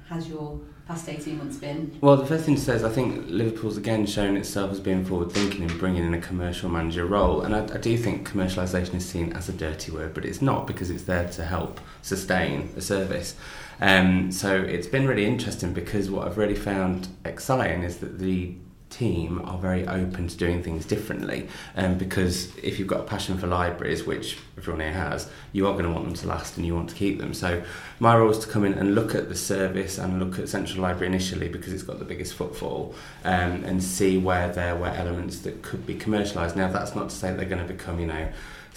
has 0.09 0.29
your 0.29 0.59
past 0.89 1.07
18 1.07 1.37
months 1.37 1.57
been? 1.57 1.95
Well, 2.01 2.17
the 2.17 2.25
first 2.25 2.45
thing 2.45 2.55
to 2.55 2.61
say 2.61 2.73
is 2.73 2.83
I 2.83 2.89
think 2.89 3.25
Liverpool's 3.27 3.77
again 3.77 4.07
shown 4.07 4.35
itself 4.35 4.71
as 4.71 4.79
being 4.79 5.05
forward 5.05 5.31
thinking 5.31 5.69
and 5.69 5.79
bringing 5.79 6.03
in 6.03 6.15
a 6.15 6.19
commercial 6.19 6.67
manager 6.67 7.05
role. 7.05 7.41
And 7.41 7.55
I, 7.55 7.61
I 7.61 7.77
do 7.77 7.95
think 7.95 8.27
commercialisation 8.27 8.95
is 8.95 9.05
seen 9.05 9.31
as 9.33 9.47
a 9.47 9.53
dirty 9.53 9.91
word, 9.91 10.15
but 10.15 10.25
it's 10.25 10.41
not 10.41 10.65
because 10.65 10.89
it's 10.89 11.03
there 11.03 11.29
to 11.29 11.45
help 11.45 11.79
sustain 12.01 12.73
a 12.75 12.81
service. 12.81 13.35
Um, 13.79 14.31
so 14.31 14.59
it's 14.59 14.87
been 14.87 15.07
really 15.07 15.25
interesting 15.25 15.73
because 15.73 16.09
what 16.09 16.27
I've 16.27 16.39
really 16.39 16.55
found 16.55 17.07
exciting 17.23 17.83
is 17.83 17.97
that 17.99 18.17
the 18.17 18.55
team 18.89 19.41
are 19.45 19.57
very 19.57 19.87
open 19.87 20.27
to 20.27 20.35
doing 20.35 20.63
things 20.63 20.85
differently 20.85 21.47
um, 21.75 21.97
because 21.97 22.55
if 22.57 22.79
you've 22.79 22.87
got 22.87 23.01
a 23.01 23.03
passion 23.03 23.37
for 23.37 23.47
libraries 23.47 24.03
which 24.03 24.37
everyone 24.57 24.81
here 24.81 24.91
has 24.91 25.29
you 25.53 25.67
are 25.67 25.73
going 25.73 25.85
to 25.85 25.91
want 25.91 26.05
them 26.05 26.13
to 26.13 26.27
last 26.27 26.57
and 26.57 26.65
you 26.65 26.75
want 26.75 26.89
to 26.89 26.95
keep 26.95 27.19
them. 27.19 27.33
So 27.33 27.63
my 27.99 28.15
role 28.17 28.31
is 28.31 28.39
to 28.39 28.47
come 28.47 28.65
in 28.65 28.73
and 28.73 28.95
look 28.95 29.15
at 29.15 29.29
the 29.29 29.35
service 29.35 29.97
and 29.97 30.19
look 30.19 30.39
at 30.39 30.49
Central 30.49 30.81
Library 30.81 31.07
initially 31.07 31.49
because 31.49 31.73
it's 31.73 31.83
got 31.83 31.99
the 31.99 32.05
biggest 32.05 32.33
footfall 32.33 32.95
um, 33.23 33.63
and 33.63 33.83
see 33.83 34.17
where 34.17 34.51
there 34.51 34.75
were 34.75 34.89
elements 34.89 35.39
that 35.39 35.61
could 35.61 35.85
be 35.85 35.95
commercialised 35.95 36.55
now 36.55 36.71
that's 36.71 36.95
not 36.95 37.09
to 37.09 37.15
say 37.15 37.33
they're 37.33 37.45
going 37.45 37.65
to 37.65 37.73
become 37.73 37.99
you 37.99 38.07
know 38.07 38.27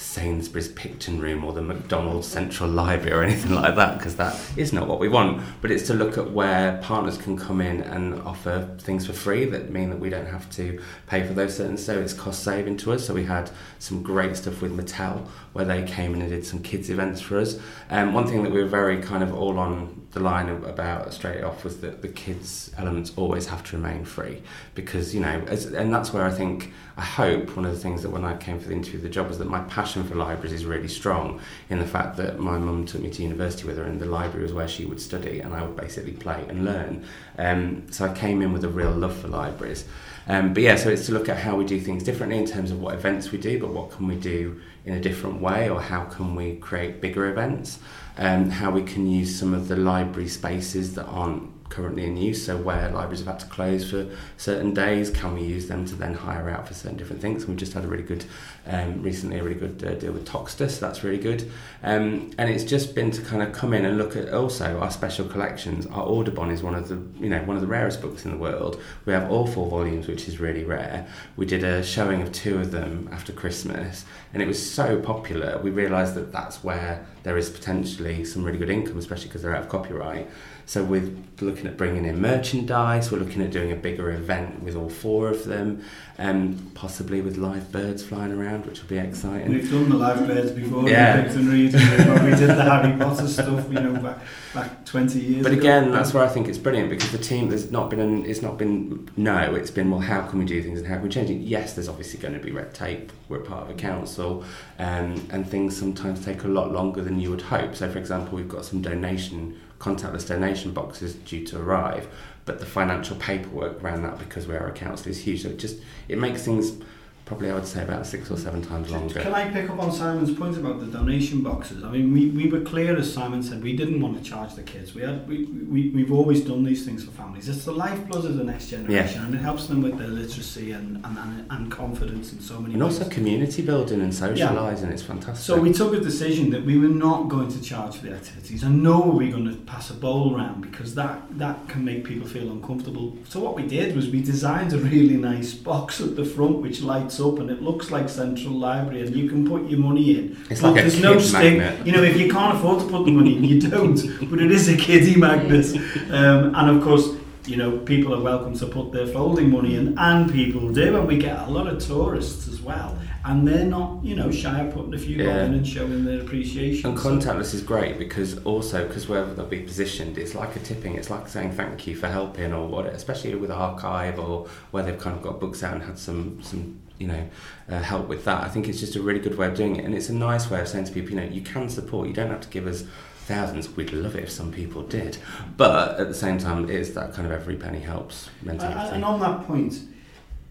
Sainsbury's 0.02 0.68
Picton 0.68 1.20
Room 1.20 1.44
or 1.44 1.52
the 1.52 1.62
McDonald's 1.62 2.26
Central 2.26 2.68
Library 2.68 3.12
or 3.12 3.22
anything 3.22 3.52
like 3.54 3.76
that 3.76 3.98
because 3.98 4.16
that 4.16 4.38
is 4.56 4.72
not 4.72 4.88
what 4.88 4.98
we 4.98 5.08
want. 5.08 5.42
But 5.60 5.70
it's 5.70 5.86
to 5.86 5.94
look 5.94 6.18
at 6.18 6.30
where 6.30 6.78
partners 6.82 7.16
can 7.16 7.36
come 7.36 7.60
in 7.60 7.82
and 7.82 8.20
offer 8.22 8.68
things 8.80 9.06
for 9.06 9.12
free 9.12 9.44
that 9.46 9.70
mean 9.70 9.90
that 9.90 10.00
we 10.00 10.10
don't 10.10 10.26
have 10.26 10.50
to 10.56 10.80
pay 11.06 11.26
for 11.26 11.32
those 11.32 11.56
certain 11.56 11.78
so 11.78 11.98
it's 11.98 12.12
cost 12.12 12.42
saving 12.42 12.76
to 12.78 12.92
us. 12.92 13.06
So 13.06 13.14
we 13.14 13.24
had 13.24 13.50
some 13.78 14.02
great 14.02 14.36
stuff 14.36 14.60
with 14.60 14.76
Mattel 14.76 15.26
where 15.52 15.64
they 15.64 15.82
came 15.84 16.14
in 16.14 16.20
and 16.20 16.30
did 16.30 16.44
some 16.44 16.62
kids 16.62 16.90
events 16.90 17.20
for 17.20 17.38
us. 17.38 17.58
Um, 17.90 18.12
one 18.12 18.26
thing 18.26 18.42
that 18.42 18.52
we 18.52 18.62
were 18.62 18.68
very 18.68 19.00
kind 19.00 19.22
of 19.22 19.32
all 19.32 19.58
on 19.58 20.06
the 20.12 20.20
line 20.20 20.48
about 20.48 21.12
straight 21.12 21.42
off 21.42 21.64
was 21.64 21.80
that 21.80 22.02
the 22.02 22.08
kids 22.08 22.70
elements 22.76 23.12
always 23.16 23.46
have 23.46 23.62
to 23.64 23.76
remain 23.76 24.04
free 24.04 24.42
because 24.74 25.14
you 25.14 25.20
know 25.20 25.42
as, 25.46 25.66
and 25.66 25.92
that's 25.92 26.12
where 26.12 26.24
I 26.24 26.30
think 26.30 26.72
I 26.96 27.02
hope 27.02 27.56
one 27.56 27.64
of 27.64 27.72
the 27.72 27.78
things 27.78 28.02
that 28.02 28.10
when 28.10 28.24
I 28.24 28.36
came 28.36 28.58
for 28.60 28.68
the 28.68 28.74
interview 28.74 29.00
the 29.00 29.08
job 29.08 29.28
was 29.28 29.38
that 29.38 29.48
my 29.48 29.60
passion 29.60 30.04
for 30.04 30.14
libraries 30.14 30.52
is 30.52 30.66
really 30.66 30.88
strong 30.88 31.40
in 31.70 31.78
the 31.78 31.86
fact 31.86 32.16
that 32.18 32.38
my 32.38 32.58
mum 32.58 32.84
took 32.84 33.00
me 33.00 33.10
to 33.10 33.22
university 33.22 33.66
with 33.66 33.78
her 33.78 33.84
and 33.84 34.00
the 34.00 34.06
library 34.06 34.42
was 34.42 34.52
where 34.52 34.68
she 34.68 34.84
would 34.84 35.00
study 35.00 35.40
and 35.40 35.54
I 35.54 35.62
would 35.62 35.76
basically 35.76 36.12
play 36.12 36.44
and 36.48 36.64
learn. 36.64 37.04
Um, 37.38 37.90
so 37.90 38.04
I 38.04 38.14
came 38.14 38.42
in 38.42 38.52
with 38.52 38.64
a 38.64 38.68
real 38.68 38.90
love 38.90 39.16
for 39.16 39.28
libraries. 39.28 39.86
Um, 40.28 40.52
but 40.54 40.62
yeah 40.62 40.76
so 40.76 40.90
it's 40.90 41.06
to 41.06 41.12
look 41.12 41.28
at 41.28 41.38
how 41.38 41.56
we 41.56 41.64
do 41.64 41.80
things 41.80 42.04
differently 42.04 42.38
in 42.38 42.46
terms 42.46 42.70
of 42.70 42.80
what 42.80 42.94
events 42.94 43.32
we 43.32 43.38
do 43.38 43.58
but 43.58 43.70
what 43.70 43.90
can 43.90 44.06
we 44.06 44.14
do 44.14 44.60
in 44.84 44.94
a 44.94 45.00
different 45.00 45.40
way 45.40 45.68
or 45.68 45.80
how 45.80 46.04
can 46.04 46.34
we 46.34 46.56
create 46.56 47.00
bigger 47.00 47.28
events? 47.30 47.78
Um, 48.18 48.50
how 48.50 48.70
we 48.70 48.82
can 48.82 49.06
use 49.06 49.38
some 49.38 49.54
of 49.54 49.68
the 49.68 49.76
library 49.76 50.28
spaces 50.28 50.94
that 50.94 51.06
aren't 51.06 51.51
currently 51.72 52.04
in 52.04 52.16
use. 52.16 52.44
So 52.46 52.56
where 52.56 52.90
libraries 52.90 53.20
have 53.20 53.28
had 53.28 53.40
to 53.40 53.46
close 53.46 53.90
for 53.90 54.06
certain 54.36 54.74
days, 54.74 55.10
can 55.10 55.34
we 55.34 55.42
use 55.42 55.66
them 55.66 55.84
to 55.86 55.94
then 55.94 56.14
hire 56.14 56.48
out 56.50 56.68
for 56.68 56.74
certain 56.74 56.98
different 56.98 57.20
things? 57.22 57.42
And 57.42 57.50
we've 57.50 57.58
just 57.58 57.72
had 57.72 57.84
a 57.84 57.88
really 57.88 58.02
good, 58.04 58.24
um, 58.66 59.02
recently 59.02 59.38
a 59.38 59.42
really 59.42 59.58
good 59.58 59.82
uh, 59.84 59.94
deal 59.94 60.12
with 60.12 60.26
Toxteth, 60.26 60.70
so 60.70 60.86
that's 60.86 61.02
really 61.02 61.18
good. 61.18 61.50
Um, 61.82 62.30
and 62.38 62.50
it's 62.50 62.64
just 62.64 62.94
been 62.94 63.10
to 63.10 63.22
kind 63.22 63.42
of 63.42 63.52
come 63.52 63.72
in 63.72 63.84
and 63.84 63.98
look 63.98 64.14
at 64.14 64.32
also 64.32 64.78
our 64.78 64.90
special 64.90 65.26
collections. 65.26 65.86
Our 65.86 66.04
Audubon 66.04 66.50
is 66.50 66.62
one 66.62 66.74
of 66.74 66.88
the, 66.88 67.00
you 67.20 67.30
know, 67.30 67.42
one 67.42 67.56
of 67.56 67.62
the 67.62 67.68
rarest 67.68 68.02
books 68.02 68.24
in 68.24 68.30
the 68.30 68.36
world. 68.36 68.80
We 69.06 69.12
have 69.14 69.30
all 69.30 69.46
four 69.46 69.68
volumes, 69.68 70.06
which 70.06 70.28
is 70.28 70.38
really 70.38 70.64
rare. 70.64 71.08
We 71.36 71.46
did 71.46 71.64
a 71.64 71.82
showing 71.82 72.22
of 72.22 72.30
two 72.32 72.58
of 72.58 72.70
them 72.70 73.08
after 73.10 73.32
Christmas, 73.32 74.04
and 74.34 74.42
it 74.42 74.46
was 74.46 74.60
so 74.70 75.00
popular. 75.00 75.58
We 75.58 75.70
realised 75.70 76.14
that 76.14 76.32
that's 76.32 76.62
where 76.62 77.06
there 77.22 77.36
is 77.38 77.50
potentially 77.50 78.24
some 78.24 78.44
really 78.44 78.58
good 78.58 78.70
income, 78.70 78.98
especially 78.98 79.28
because 79.28 79.42
they're 79.42 79.54
out 79.54 79.62
of 79.62 79.68
copyright. 79.68 80.28
So 80.64 80.84
we're 80.84 81.10
looking 81.40 81.66
at 81.66 81.76
bringing 81.76 82.04
in 82.04 82.20
merchandise. 82.20 83.10
We're 83.10 83.18
looking 83.18 83.42
at 83.42 83.50
doing 83.50 83.72
a 83.72 83.76
bigger 83.76 84.10
event 84.12 84.62
with 84.62 84.76
all 84.76 84.88
four 84.88 85.28
of 85.28 85.44
them, 85.44 85.84
and 86.18 86.54
um, 86.58 86.70
possibly 86.74 87.20
with 87.20 87.36
live 87.36 87.72
birds 87.72 88.02
flying 88.04 88.32
around, 88.32 88.66
which 88.66 88.80
will 88.80 88.88
be 88.88 88.98
exciting. 88.98 89.50
We've 89.50 89.68
done 89.70 89.88
the 89.88 89.96
live 89.96 90.24
birds 90.26 90.52
before. 90.52 90.88
Yeah. 90.88 91.16
And 91.18 91.48
Read. 91.48 91.72
when 91.74 92.24
we 92.24 92.30
did 92.30 92.48
the 92.50 92.62
Harry 92.62 92.96
Potter 92.96 93.26
stuff, 93.26 93.66
you 93.68 93.80
know, 93.80 93.94
back, 94.00 94.18
back 94.54 94.84
20 94.86 95.18
years 95.18 95.42
But 95.42 95.52
ago. 95.52 95.60
again, 95.60 95.90
that's 95.90 96.14
where 96.14 96.24
I 96.24 96.28
think 96.28 96.46
it's 96.48 96.58
brilliant 96.58 96.90
because 96.90 97.10
the 97.10 97.18
team 97.18 97.48
there's 97.48 97.70
not 97.72 97.90
been 97.90 97.98
an, 98.00 98.24
it's 98.24 98.40
not 98.40 98.56
been 98.56 99.10
no, 99.16 99.54
it's 99.54 99.70
been 99.70 99.90
well 99.90 100.00
how 100.00 100.22
can 100.22 100.38
we 100.38 100.44
do 100.44 100.62
things 100.62 100.78
and 100.78 100.86
how 100.86 100.94
can 100.94 101.04
we 101.04 101.08
change 101.10 101.28
it? 101.30 101.34
Yes, 101.34 101.74
there's 101.74 101.88
obviously 101.88 102.20
going 102.20 102.34
to 102.34 102.40
be 102.40 102.52
red 102.52 102.72
tape. 102.72 103.10
We're 103.28 103.40
part 103.40 103.64
of 103.64 103.70
a 103.70 103.74
council, 103.74 104.44
um, 104.78 105.26
and 105.30 105.48
things 105.48 105.76
sometimes 105.76 106.24
take 106.24 106.44
a 106.44 106.48
lot 106.48 106.70
longer 106.72 107.02
than 107.02 107.11
you 107.20 107.30
would 107.30 107.42
hope. 107.42 107.74
So, 107.74 107.90
for 107.90 107.98
example, 107.98 108.36
we've 108.36 108.48
got 108.48 108.64
some 108.64 108.82
donation 108.82 109.60
contactless 109.82 110.28
donation 110.28 110.72
boxes 110.72 111.14
due 111.14 111.44
to 111.44 111.60
arrive, 111.60 112.06
but 112.44 112.60
the 112.60 112.66
financial 112.66 113.16
paperwork 113.16 113.82
around 113.82 114.02
that 114.02 114.16
because 114.16 114.46
we 114.46 114.54
are 114.54 114.68
a 114.68 114.72
council 114.72 115.10
is 115.10 115.20
huge. 115.20 115.42
So 115.42 115.48
it 115.48 115.58
just 115.58 115.80
it 116.08 116.18
makes 116.18 116.44
things 116.44 116.80
probably 117.24 117.50
I 117.50 117.54
would 117.54 117.66
say 117.66 117.82
about 117.82 118.06
six 118.06 118.30
or 118.30 118.36
seven 118.36 118.62
times 118.62 118.90
longer. 118.90 119.20
Can 119.20 119.32
I 119.32 119.48
pick 119.50 119.70
up 119.70 119.78
on 119.78 119.92
Simon's 119.92 120.36
point 120.36 120.56
about 120.56 120.80
the 120.80 120.86
donation 120.86 121.42
boxes? 121.42 121.84
I 121.84 121.90
mean, 121.90 122.12
we, 122.12 122.28
we 122.30 122.50
were 122.50 122.60
clear, 122.60 122.96
as 122.96 123.12
Simon 123.12 123.42
said, 123.42 123.62
we 123.62 123.74
didn't 123.76 124.00
want 124.00 124.18
to 124.22 124.28
charge 124.28 124.54
the 124.54 124.62
kids. 124.62 124.94
We 124.94 125.02
had 125.02 125.26
we, 125.28 125.44
we, 125.44 125.90
we've 125.90 126.12
always 126.12 126.40
done 126.42 126.64
these 126.64 126.84
things 126.84 127.04
for 127.04 127.10
families. 127.12 127.48
It's 127.48 127.64
the 127.64 127.72
lifeblood 127.72 128.24
of 128.24 128.36
the 128.36 128.44
next 128.44 128.68
generation, 128.68 129.24
and 129.24 129.34
it 129.34 129.38
helps 129.38 129.66
them 129.66 129.82
with 129.82 129.98
their 129.98 130.08
literacy 130.08 130.72
and, 130.72 130.96
and, 131.04 131.16
and, 131.18 131.46
and 131.50 131.70
confidence 131.70 132.32
in 132.32 132.40
so 132.40 132.58
many 132.60 132.74
And 132.74 132.82
ways. 132.82 132.98
also 132.98 133.08
community 133.10 133.62
building 133.62 134.00
and 134.00 134.12
socialising, 134.12 134.90
it's 134.90 135.02
fantastic. 135.02 135.44
So 135.44 135.60
we 135.60 135.72
took 135.72 135.94
a 135.94 136.00
decision 136.00 136.50
that 136.50 136.64
we 136.64 136.76
were 136.78 136.88
not 136.88 137.28
going 137.28 137.48
to 137.48 137.62
charge 137.62 137.96
for 137.96 138.06
the 138.06 138.14
activities, 138.14 138.62
and 138.62 138.82
nor 138.82 139.04
were 139.04 139.16
we 139.18 139.30
going 139.30 139.48
to 139.48 139.56
pass 139.62 139.90
a 139.90 139.94
bowl 139.94 140.36
around 140.36 140.60
because 140.62 140.94
that 140.96 141.20
that 141.38 141.68
can 141.68 141.84
make 141.84 142.04
people 142.04 142.26
feel 142.28 142.50
uncomfortable. 142.50 143.16
So 143.28 143.40
what 143.40 143.54
we 143.54 143.66
did 143.66 143.94
was 143.96 144.08
we 144.10 144.20
designed 144.22 144.72
a 144.72 144.78
really 144.78 145.16
nice 145.16 145.54
box 145.54 146.00
at 146.00 146.16
the 146.16 146.24
front 146.24 146.58
which 146.58 146.82
lights 146.82 147.11
up 147.20 147.38
and 147.38 147.50
it 147.50 147.62
looks 147.62 147.90
like 147.90 148.08
Central 148.08 148.54
Library, 148.54 149.02
and 149.02 149.14
you 149.16 149.28
can 149.28 149.46
put 149.46 149.68
your 149.68 149.78
money 149.80 150.16
in. 150.18 150.36
It's 150.50 150.60
But 150.60 150.72
like 150.72 150.78
a 150.84 150.88
there's 150.88 151.02
no 151.02 151.14
kid 151.14 151.22
stick. 151.22 151.58
magnet. 151.58 151.86
You 151.86 151.92
know, 151.92 152.02
if 152.02 152.16
you 152.18 152.30
can't 152.30 152.56
afford 152.56 152.80
to 152.80 152.86
put 152.86 153.04
the 153.04 153.12
money 153.12 153.36
in, 153.36 153.44
you 153.44 153.60
don't. 153.60 154.00
But 154.30 154.40
it 154.40 154.50
is 154.50 154.68
a 154.68 154.76
kiddie 154.76 155.16
magnet, 155.16 155.66
um, 156.10 156.54
and 156.54 156.76
of 156.76 156.82
course. 156.82 157.08
You 157.44 157.56
know, 157.56 157.78
people 157.78 158.14
are 158.14 158.20
welcome 158.22 158.56
to 158.56 158.66
put 158.66 158.92
their 158.92 159.08
folding 159.08 159.50
money 159.50 159.74
in, 159.74 159.98
and 159.98 160.32
people 160.32 160.72
do, 160.72 160.96
and 160.96 161.08
we 161.08 161.16
get 161.18 161.40
a 161.40 161.50
lot 161.50 161.66
of 161.66 161.84
tourists 161.84 162.46
as 162.46 162.60
well. 162.62 162.96
and 163.24 163.46
they're 163.46 163.64
not, 163.64 164.04
you 164.04 164.16
know, 164.16 164.32
shy 164.32 164.58
of 164.60 164.74
putting 164.74 164.92
a 164.94 164.98
few 164.98 165.16
Yeah. 165.18 165.44
in 165.44 165.54
and 165.54 165.64
showing 165.64 166.04
their 166.04 166.20
appreciation. 166.22 166.90
And 166.90 166.98
So- 166.98 167.08
contactless 167.10 167.54
is 167.54 167.62
great 167.62 167.96
because 167.96 168.38
also 168.44 168.84
because 168.88 169.08
wherever 169.08 169.32
they'll 169.32 169.46
be 169.46 169.60
positioned, 169.60 170.18
it's 170.18 170.34
like 170.34 170.56
a 170.56 170.58
tipping. 170.58 170.94
It's 170.96 171.08
like 171.08 171.28
saying 171.28 171.52
thank 171.52 171.86
you 171.86 171.94
for 171.94 172.08
helping 172.08 172.52
or 172.52 172.66
what, 172.66 172.86
especially 172.86 173.32
with 173.36 173.52
archive 173.52 174.18
or 174.18 174.46
where 174.72 174.82
they've 174.82 174.98
kind 174.98 175.14
of 175.16 175.22
got 175.22 175.38
books 175.38 175.62
out 175.62 175.74
and 175.74 175.82
had 175.84 175.98
some 176.00 176.38
some 176.42 176.78
you 177.02 177.08
know 177.08 177.24
uh, 177.68 177.82
help 177.82 178.06
with 178.08 178.24
that. 178.24 178.42
I 178.46 178.48
think 178.48 178.68
it's 178.68 178.80
just 178.80 178.96
a 178.96 179.02
really 179.02 179.18
good 179.26 179.36
way 179.36 179.46
of 179.48 179.54
doing 179.54 179.76
it, 179.76 179.84
and 179.84 179.94
it's 179.94 180.08
a 180.08 180.14
nice 180.14 180.48
way 180.50 180.60
of 180.60 180.68
saying 180.68 180.86
to 180.86 180.92
people, 180.92 181.10
you 181.10 181.16
know, 181.20 181.28
you 181.38 181.42
can 181.42 181.68
support. 181.68 182.08
You 182.08 182.14
don't 182.14 182.30
have 182.30 182.40
to 182.42 182.48
give 182.56 182.66
us 182.66 182.84
thousands. 183.26 183.64
We'd 183.76 183.92
love 183.92 184.14
it 184.16 184.24
if 184.24 184.30
some 184.30 184.50
people 184.52 184.82
did, 184.82 185.18
but 185.56 186.00
at 186.00 186.08
the 186.08 186.14
same 186.14 186.38
time, 186.38 186.64
it 186.64 186.70
is 186.70 186.94
that 186.94 187.12
kind 187.14 187.26
of 187.26 187.32
every 187.32 187.56
penny 187.56 187.80
helps 187.80 188.30
And, 188.40 188.46
mentality. 188.46 188.94
and 188.94 189.04
on 189.04 189.20
that 189.20 189.46
point, 189.46 189.74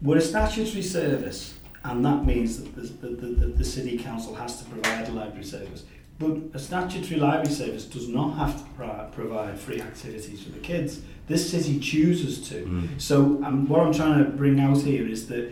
we're 0.01 0.17
a 0.17 0.21
statutory 0.21 0.83
service, 0.83 1.55
and 1.83 2.03
that 2.05 2.25
means 2.25 2.61
that 2.61 2.75
the, 2.75 3.07
the, 3.07 3.27
the, 3.27 3.45
the 3.61 3.63
city 3.65 3.97
council 3.97 4.35
has 4.35 4.51
to 4.59 4.65
provide 4.69 5.07
a 5.07 5.11
library 5.11 5.45
service. 5.45 5.83
But 6.19 6.37
a 6.53 6.59
statutory 6.59 7.19
library 7.19 7.55
service 7.61 7.85
does 7.85 8.07
not 8.07 8.31
have 8.37 8.53
to 8.61 8.63
pro- 8.77 9.09
provide 9.11 9.57
free 9.59 9.81
activities 9.81 10.43
for 10.43 10.51
the 10.51 10.59
kids. 10.59 11.01
This 11.27 11.49
city 11.49 11.79
chooses 11.79 12.47
to. 12.49 12.63
Mm. 12.65 13.01
So 13.01 13.15
um, 13.43 13.67
what 13.67 13.79
I'm 13.79 13.93
trying 13.93 14.23
to 14.23 14.29
bring 14.29 14.59
out 14.59 14.77
here 14.77 15.07
is 15.07 15.27
that 15.29 15.51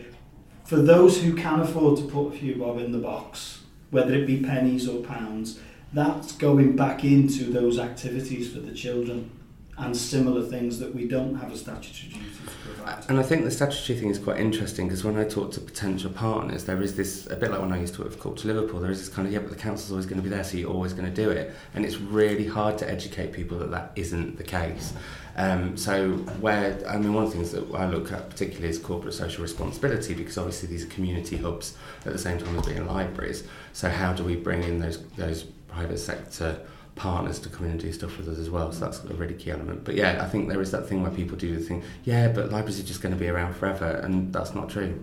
for 0.70 0.76
those 0.76 1.24
who 1.24 1.34
can 1.34 1.62
afford 1.62 1.98
to 1.98 2.04
put 2.04 2.28
a 2.28 2.32
few 2.38 2.54
bob 2.54 2.78
in 2.78 2.92
the 2.92 3.00
box, 3.00 3.64
whether 3.90 4.14
it 4.14 4.28
be 4.28 4.40
pennies 4.40 4.88
or 4.88 5.02
pounds, 5.02 5.60
that's 5.94 6.34
going 6.34 6.76
back 6.76 7.04
into 7.04 7.46
those 7.46 7.80
activities 7.80 8.54
for 8.54 8.60
the 8.60 8.72
children 8.72 9.32
and 9.80 9.98
similar 9.98 10.44
things 10.44 10.78
that 10.78 10.94
we 10.94 11.08
don't 11.08 11.34
have 11.36 11.52
a 11.52 11.58
statutory 11.58 12.14
duty 12.14 12.36
to 12.46 12.52
provide. 12.68 13.04
And 13.10 13.18
I 13.18 13.24
think 13.24 13.46
the 13.46 13.52
statutory 13.52 13.98
thing 13.98 14.10
is 14.10 14.20
quite 14.20 14.40
interesting 14.40 14.88
because 14.88 15.04
when 15.04 15.18
I 15.18 15.24
talk 15.24 15.52
to 15.54 15.62
potential 15.62 16.12
partners, 16.12 16.66
there 16.66 16.80
is 16.84 16.96
this, 16.96 17.26
a 17.32 17.36
bit 17.36 17.50
like 17.50 17.62
when 17.62 17.72
I 17.72 17.80
used 17.80 17.96
to 17.96 18.04
work 18.04 18.12
for 18.12 18.20
Culture 18.20 18.50
Liverpool, 18.50 18.80
there 18.80 18.92
is 18.92 19.00
this 19.00 19.10
kind 19.10 19.28
of, 19.28 19.34
yeah, 19.34 19.40
but 19.40 19.50
the 19.50 19.56
council's 19.56 19.90
always 19.90 20.06
going 20.06 20.18
to 20.18 20.24
be 20.24 20.30
there, 20.30 20.44
so 20.44 20.56
you're 20.56 20.70
always 20.70 20.94
going 20.94 21.12
to 21.12 21.16
do 21.16 21.32
it. 21.32 21.56
And 21.74 21.84
it's 21.84 21.98
really 21.98 22.46
hard 22.46 22.78
to 22.80 22.88
educate 22.88 23.34
people 23.34 23.58
that 23.58 23.72
that 23.72 23.92
isn't 23.96 24.38
the 24.38 24.44
case. 24.44 24.94
Um, 25.40 25.78
so, 25.78 26.10
where, 26.42 26.78
I 26.88 26.98
mean, 26.98 27.14
one 27.14 27.24
of 27.24 27.32
the 27.32 27.38
things 27.38 27.52
that 27.54 27.74
I 27.74 27.88
look 27.90 28.12
at 28.12 28.30
particularly 28.30 28.68
is 28.68 28.78
corporate 28.78 29.14
social 29.14 29.42
responsibility 29.42 30.14
because 30.14 30.38
obviously 30.38 30.68
these 30.68 30.84
are 30.84 30.90
community 30.90 31.38
hubs 31.38 31.78
at 32.06 32.12
the 32.12 32.20
same 32.20 32.38
time 32.40 32.60
as 32.60 32.66
being 32.66 32.86
libraries. 32.86 33.46
So, 33.72 33.90
how 33.90 34.12
do 34.12 34.26
we 34.26 34.36
bring 34.36 34.64
in 34.64 34.80
those, 34.80 35.02
those 35.16 35.44
private 35.70 35.98
sector 35.98 36.60
partners 36.96 37.40
to 37.40 37.48
come 37.50 37.66
in 37.66 37.72
and 37.72 37.80
do 37.80 37.92
stuff 37.94 38.18
with 38.18 38.28
us 38.28 38.38
as 38.38 38.50
well. 38.50 38.72
So 38.74 38.82
that's 38.84 39.02
a 39.06 39.14
really 39.14 39.34
key 39.34 39.52
element. 39.52 39.86
But 39.86 39.96
yeah, 39.96 40.22
I 40.22 40.28
think 40.28 40.50
there 40.50 40.62
is 40.62 40.72
that 40.72 40.88
thing 40.88 41.02
where 41.02 41.12
people 41.12 41.38
do 41.38 41.56
the 41.56 41.62
thing, 41.64 41.82
yeah, 42.04 42.28
but 42.28 42.52
libraries 42.52 42.80
are 42.80 42.84
just 42.84 43.02
going 43.02 43.14
to 43.14 43.20
be 43.20 43.30
around 43.30 43.54
forever, 43.56 43.86
and 43.86 44.34
that's 44.34 44.54
not 44.54 44.70
true. 44.70 45.02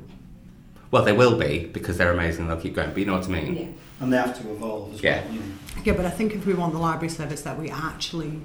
Well, 0.90 1.04
they 1.04 1.12
will 1.12 1.38
be 1.38 1.66
because 1.66 1.96
they're 1.96 2.12
amazing 2.12 2.42
and 2.42 2.50
they'll 2.50 2.60
keep 2.60 2.74
going. 2.74 2.90
But 2.90 2.98
you 2.98 3.06
know 3.06 3.16
what 3.16 3.24
I 3.24 3.28
mean? 3.28 3.56
Yeah. 3.56 3.66
And 4.00 4.12
they 4.12 4.18
have 4.18 4.38
to 4.40 4.50
evolve 4.52 4.94
as 4.94 5.02
Yeah. 5.02 5.24
well. 5.24 5.32
You 5.32 5.40
know. 5.40 5.46
Yeah, 5.84 5.92
but 5.94 6.04
I 6.04 6.10
think 6.10 6.34
if 6.34 6.44
we 6.46 6.52
want 6.54 6.74
the 6.74 6.78
library 6.78 7.08
service 7.08 7.40
that 7.42 7.58
we 7.58 7.70
actually 7.70 8.40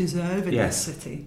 deserve 0.00 0.46
in 0.46 0.52
Yes. 0.54 0.84
this 0.84 0.94
city, 0.96 1.26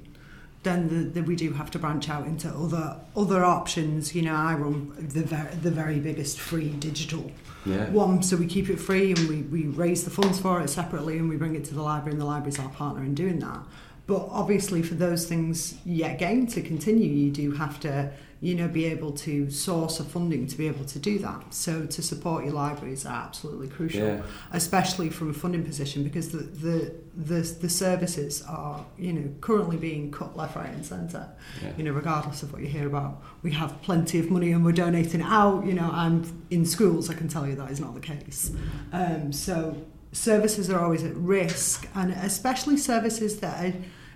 then 0.63 0.87
the, 0.89 1.09
the, 1.19 1.21
we 1.23 1.35
do 1.35 1.51
have 1.53 1.71
to 1.71 1.79
branch 1.79 2.07
out 2.09 2.25
into 2.27 2.47
other 2.49 2.97
other 3.15 3.43
options. 3.43 4.15
You 4.15 4.21
know, 4.21 4.35
I 4.35 4.53
run 4.53 4.93
the 4.97 5.23
ver- 5.23 5.51
the 5.61 5.71
very 5.71 5.99
biggest 5.99 6.39
free 6.39 6.69
digital 6.69 7.31
Yeah. 7.65 7.89
one, 7.89 8.23
so 8.23 8.37
we 8.37 8.45
keep 8.45 8.69
it 8.69 8.77
free 8.79 9.11
and 9.11 9.27
we, 9.27 9.37
we 9.41 9.63
raise 9.67 10.03
the 10.03 10.09
funds 10.11 10.39
for 10.39 10.61
it 10.61 10.69
separately 10.69 11.17
and 11.17 11.27
we 11.29 11.35
bring 11.35 11.55
it 11.55 11.65
to 11.65 11.73
the 11.73 11.81
library 11.81 12.11
and 12.13 12.21
the 12.21 12.25
library's 12.25 12.59
our 12.59 12.69
partner 12.69 13.03
in 13.03 13.15
doing 13.15 13.39
that. 13.39 13.59
But 14.07 14.27
obviously, 14.31 14.81
for 14.81 14.95
those 14.95 15.25
things 15.27 15.75
yet 15.85 16.15
again 16.15 16.47
to 16.47 16.61
continue, 16.61 17.09
you 17.11 17.31
do 17.31 17.51
have 17.51 17.79
to, 17.81 18.11
you 18.41 18.55
know, 18.55 18.69
be 18.69 18.85
able 18.85 19.11
to 19.11 19.49
source 19.51 19.99
a 19.99 20.03
funding 20.03 20.47
to 20.47 20.57
be 20.57 20.65
able 20.67 20.85
to 20.85 20.97
do 20.97 21.19
that. 21.19 21.53
So 21.53 21.85
to 21.85 22.01
support 22.01 22.45
your 22.45 22.53
libraries 22.53 23.05
are 23.05 23.23
absolutely 23.27 23.67
crucial 23.67 24.07
Yeah. 24.07 24.21
especially 24.53 25.09
from 25.09 25.29
a 25.29 25.33
funding 25.33 25.65
position, 25.65 26.03
because 26.03 26.29
the, 26.29 26.37
the 26.37 26.93
the 27.17 27.41
the 27.63 27.67
services 27.69 28.41
are 28.47 28.85
you 28.97 29.11
know 29.11 29.29
currently 29.41 29.75
being 29.75 30.09
cut 30.09 30.37
left, 30.37 30.55
right, 30.55 30.69
and 30.69 30.85
centre. 30.85 31.27
Yeah. 31.61 31.73
You 31.77 31.83
know, 31.83 31.91
regardless 31.91 32.41
of 32.43 32.53
what 32.53 32.61
you 32.61 32.67
hear 32.69 32.87
about, 32.87 33.21
we 33.43 33.51
have 33.51 33.81
plenty 33.81 34.19
of 34.19 34.31
money 34.31 34.53
and 34.53 34.63
we're 34.63 34.71
donating 34.71 35.21
out. 35.21 35.65
You 35.65 35.73
know, 35.73 35.89
I'm 35.91 36.23
in 36.49 36.65
schools. 36.65 37.09
I 37.09 37.15
can 37.15 37.27
tell 37.27 37.45
you 37.45 37.55
that 37.55 37.69
is 37.71 37.81
not 37.81 37.93
the 37.93 37.99
case. 37.99 38.51
Um, 38.93 39.33
so 39.33 39.75
services 40.13 40.69
are 40.69 40.79
always 40.79 41.03
at 41.03 41.13
risk, 41.15 41.87
and 41.93 42.11
especially 42.11 42.77
services 42.77 43.39
that 43.41 43.65
are 43.65 43.73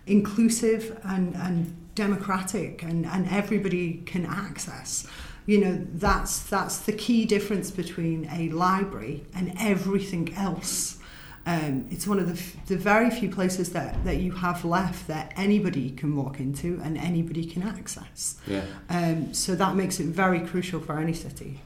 inclusive 0.07 0.97
and 1.03 1.35
and 1.35 1.75
democratic 1.95 2.83
and 2.83 3.05
and 3.05 3.27
everybody 3.29 4.01
can 4.05 4.25
access 4.25 5.05
you 5.45 5.59
know 5.59 5.85
that's 5.93 6.39
that's 6.39 6.79
the 6.79 6.91
key 6.93 7.25
difference 7.25 7.69
between 7.71 8.27
a 8.31 8.49
library 8.49 9.23
and 9.35 9.53
everything 9.59 10.33
else 10.35 10.97
um, 11.45 11.87
it's 11.91 12.07
one 12.07 12.19
of 12.19 12.27
the, 12.27 12.33
f- 12.33 12.55
the 12.67 12.77
very 12.77 13.09
few 13.09 13.29
places 13.29 13.73
that, 13.73 14.03
that 14.05 14.17
you 14.17 14.31
have 14.31 14.63
left 14.63 15.07
that 15.07 15.33
anybody 15.35 15.91
can 15.91 16.15
walk 16.15 16.39
into 16.39 16.79
and 16.83 16.97
anybody 16.97 17.45
can 17.45 17.63
access. 17.63 18.37
Yeah. 18.47 18.63
Um, 18.89 19.33
so 19.33 19.53
that 19.55 19.75
makes 19.75 19.99
it 19.99 20.07
very 20.07 20.39
crucial 20.39 20.79
for 20.79 20.97
any 20.97 21.13
city. 21.13 21.59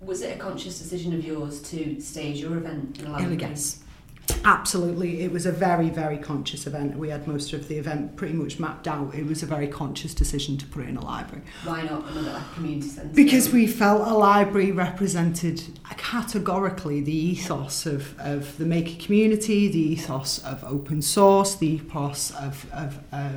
Was 0.00 0.22
it 0.22 0.36
a 0.36 0.38
conscious 0.38 0.78
decision 0.78 1.12
of 1.12 1.24
yours 1.24 1.60
to 1.70 2.00
stage 2.00 2.38
your 2.38 2.56
event 2.56 3.00
in 3.00 3.06
a 3.06 3.10
library? 3.10 3.36
Yes. 3.40 3.82
Absolutely. 4.44 5.22
It 5.22 5.32
was 5.32 5.46
a 5.46 5.52
very, 5.52 5.90
very 5.90 6.18
conscious 6.18 6.66
event. 6.66 6.96
We 6.96 7.10
had 7.10 7.26
most 7.26 7.52
of 7.52 7.68
the 7.68 7.76
event 7.76 8.16
pretty 8.16 8.34
much 8.34 8.58
mapped 8.58 8.88
out. 8.88 9.14
It 9.14 9.26
was 9.26 9.42
a 9.42 9.46
very 9.46 9.68
conscious 9.68 10.14
decision 10.14 10.56
to 10.58 10.66
put 10.66 10.84
it 10.84 10.88
in 10.88 10.96
a 10.96 11.04
library. 11.04 11.44
Why 11.64 11.82
not 11.82 12.08
another 12.10 12.32
like 12.32 12.54
community 12.54 12.88
centre? 12.88 13.14
Because 13.14 13.52
we 13.52 13.66
felt 13.66 14.06
a 14.08 14.14
library 14.14 14.72
represented 14.72 15.62
categorically 15.96 17.00
the 17.00 17.14
ethos 17.14 17.86
of, 17.86 18.18
of 18.18 18.56
the 18.58 18.64
maker 18.64 19.00
community, 19.00 19.68
the 19.68 19.92
ethos 19.92 20.38
of 20.44 20.64
open 20.64 21.02
source, 21.02 21.54
the 21.54 21.68
ethos 21.68 22.32
of, 22.32 22.66
of, 22.72 22.98
uh, 23.12 23.32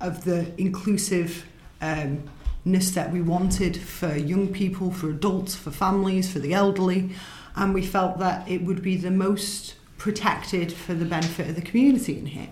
of 0.00 0.24
the 0.24 0.52
inclusive 0.60 1.46
um, 1.80 2.22
that 2.64 3.12
we 3.12 3.22
wanted 3.22 3.76
for 3.76 4.16
young 4.16 4.48
people, 4.48 4.90
for 4.90 5.08
adults, 5.10 5.54
for 5.54 5.70
families, 5.70 6.32
for 6.32 6.40
the 6.40 6.52
elderly. 6.52 7.10
And 7.54 7.72
we 7.72 7.86
felt 7.86 8.18
that 8.18 8.48
it 8.48 8.62
would 8.62 8.82
be 8.82 8.96
the 8.96 9.12
most 9.12 9.74
protected 9.98 10.72
for 10.72 10.94
the 10.94 11.04
benefit 11.04 11.48
of 11.48 11.54
the 11.54 11.62
community 11.62 12.18
in 12.18 12.26
here. 12.26 12.48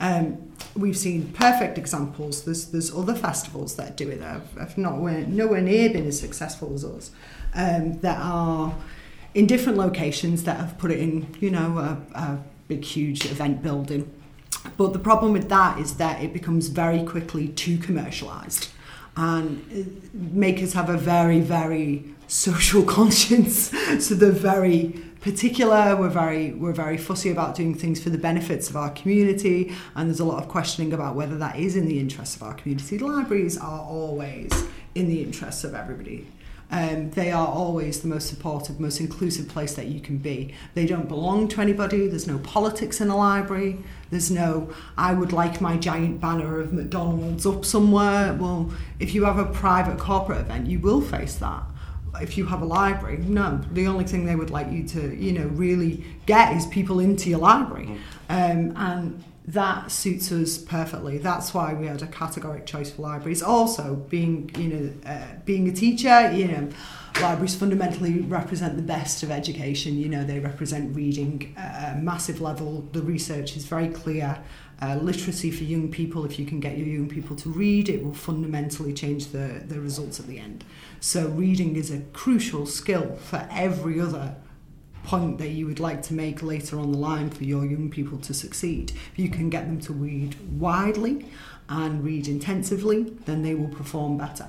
Um, 0.00 0.52
we've 0.76 0.96
seen 0.96 1.32
perfect 1.32 1.76
examples. 1.76 2.44
There's 2.44 2.66
there's 2.66 2.94
other 2.94 3.14
festivals 3.14 3.76
that 3.76 3.96
do 3.96 4.08
it 4.08 4.20
that 4.20 4.42
have, 4.58 4.78
not 4.78 4.98
nowhere 4.98 5.60
near 5.60 5.90
been 5.90 6.06
as 6.06 6.20
successful 6.20 6.74
as 6.74 6.84
us. 6.84 7.10
Um, 7.54 7.98
that 8.00 8.18
are 8.20 8.74
in 9.34 9.46
different 9.46 9.78
locations 9.78 10.44
that 10.44 10.58
have 10.58 10.78
put 10.78 10.90
it 10.90 11.00
in, 11.00 11.34
you 11.40 11.50
know, 11.50 11.78
a, 11.78 12.18
a 12.18 12.38
big 12.68 12.84
huge 12.84 13.24
event 13.26 13.62
building. 13.62 14.12
But 14.76 14.92
the 14.92 14.98
problem 14.98 15.32
with 15.32 15.48
that 15.48 15.78
is 15.78 15.94
that 15.94 16.22
it 16.22 16.32
becomes 16.32 16.68
very 16.68 17.02
quickly 17.02 17.48
too 17.48 17.78
commercialised, 17.78 18.70
and 19.16 19.64
uh, 19.72 19.88
makers 20.12 20.74
have 20.74 20.88
a 20.88 20.96
very 20.96 21.40
very 21.40 22.04
social 22.28 22.84
conscience, 22.84 23.70
so 23.98 24.14
they're 24.14 24.30
very 24.30 25.02
particular. 25.20 25.96
We're 25.96 26.08
very 26.08 26.52
we're 26.52 26.72
very 26.72 26.96
fussy 26.96 27.30
about 27.30 27.54
doing 27.54 27.74
things 27.74 28.02
for 28.02 28.10
the 28.10 28.18
benefits 28.18 28.70
of 28.70 28.76
our 28.76 28.90
community, 28.90 29.74
and 29.94 30.08
there's 30.08 30.20
a 30.20 30.24
lot 30.24 30.42
of 30.42 30.48
questioning 30.48 30.92
about 30.92 31.14
whether 31.14 31.36
that 31.38 31.56
is 31.56 31.76
in 31.76 31.86
the 31.86 31.98
interests 31.98 32.36
of 32.36 32.42
our 32.42 32.54
community. 32.54 32.98
Libraries 32.98 33.58
are 33.58 33.80
always 33.80 34.50
in 34.94 35.08
the 35.08 35.22
interests 35.22 35.64
of 35.64 35.74
everybody. 35.74 36.26
Um, 36.70 37.10
they 37.12 37.32
are 37.32 37.46
always 37.46 38.00
the 38.00 38.08
most 38.08 38.28
supportive, 38.28 38.78
most 38.78 39.00
inclusive 39.00 39.48
place 39.48 39.74
that 39.74 39.86
you 39.86 40.00
can 40.00 40.18
be. 40.18 40.54
They 40.74 40.84
don't 40.84 41.08
belong 41.08 41.48
to 41.48 41.62
anybody. 41.62 42.08
There's 42.08 42.26
no 42.26 42.38
politics 42.40 43.00
in 43.00 43.08
a 43.08 43.16
library. 43.16 43.78
There's 44.10 44.30
no, 44.30 44.70
I 44.96 45.14
would 45.14 45.32
like 45.32 45.62
my 45.62 45.78
giant 45.78 46.20
banner 46.20 46.60
of 46.60 46.74
McDonald's 46.74 47.46
up 47.46 47.64
somewhere. 47.64 48.34
Well, 48.34 48.70
if 49.00 49.14
you 49.14 49.24
have 49.24 49.38
a 49.38 49.46
private 49.46 49.98
corporate 49.98 50.40
event, 50.40 50.66
you 50.66 50.78
will 50.78 51.00
face 51.00 51.36
that 51.36 51.62
if 52.20 52.36
you 52.38 52.46
have 52.46 52.62
a 52.62 52.64
library, 52.64 53.18
no. 53.18 53.60
The 53.72 53.86
only 53.86 54.04
thing 54.04 54.24
they 54.24 54.36
would 54.36 54.50
like 54.50 54.70
you 54.70 54.86
to, 54.88 55.14
you 55.16 55.32
know, 55.32 55.46
really 55.48 56.04
get 56.26 56.56
is 56.56 56.66
people 56.66 57.00
into 57.00 57.30
your 57.30 57.38
library, 57.38 57.98
um, 58.28 58.72
and 58.76 59.24
that 59.48 59.90
suits 59.90 60.30
us 60.30 60.58
perfectly. 60.58 61.16
That's 61.16 61.54
why 61.54 61.72
we 61.72 61.86
had 61.86 62.02
a 62.02 62.06
categoric 62.06 62.66
choice 62.66 62.90
for 62.90 63.02
libraries. 63.02 63.42
Also, 63.42 63.94
being, 63.94 64.50
you 64.58 64.68
know, 64.68 64.92
uh, 65.06 65.26
being 65.46 65.68
a 65.68 65.72
teacher, 65.72 66.30
you 66.32 66.48
know, 66.48 66.68
libraries 67.22 67.54
fundamentally 67.54 68.20
represent 68.20 68.76
the 68.76 68.82
best 68.82 69.22
of 69.22 69.30
education. 69.30 69.96
You 69.96 70.10
know, 70.10 70.22
they 70.22 70.38
represent 70.38 70.94
reading 70.94 71.54
at 71.56 71.94
a 71.94 71.98
massive 71.98 72.42
level. 72.42 72.86
The 72.92 73.00
research 73.00 73.56
is 73.56 73.64
very 73.64 73.88
clear. 73.88 74.38
Uh, 74.80 74.94
literacy 75.02 75.50
for 75.50 75.64
young 75.64 75.90
people, 75.90 76.24
if 76.24 76.38
you 76.38 76.46
can 76.46 76.60
get 76.60 76.78
your 76.78 76.86
young 76.86 77.08
people 77.08 77.34
to 77.34 77.48
read, 77.48 77.88
it 77.88 78.04
will 78.04 78.14
fundamentally 78.14 78.92
change 78.92 79.28
the, 79.28 79.60
the 79.66 79.80
results 79.80 80.20
at 80.20 80.26
the 80.28 80.38
end. 80.38 80.64
So, 81.00 81.28
reading 81.28 81.74
is 81.74 81.90
a 81.90 82.00
crucial 82.12 82.64
skill 82.64 83.16
for 83.16 83.48
every 83.50 84.00
other 84.00 84.36
point 85.02 85.38
that 85.38 85.48
you 85.48 85.66
would 85.66 85.80
like 85.80 86.02
to 86.02 86.14
make 86.14 86.42
later 86.42 86.78
on 86.78 86.92
the 86.92 86.98
line 86.98 87.30
for 87.30 87.42
your 87.42 87.64
young 87.64 87.90
people 87.90 88.18
to 88.18 88.34
succeed. 88.34 88.92
If 89.12 89.18
you 89.18 89.30
can 89.30 89.50
get 89.50 89.66
them 89.66 89.80
to 89.80 89.92
read 89.92 90.36
widely 90.60 91.26
and 91.68 92.04
read 92.04 92.28
intensively, 92.28 93.14
then 93.24 93.42
they 93.42 93.54
will 93.54 93.68
perform 93.68 94.16
better. 94.16 94.48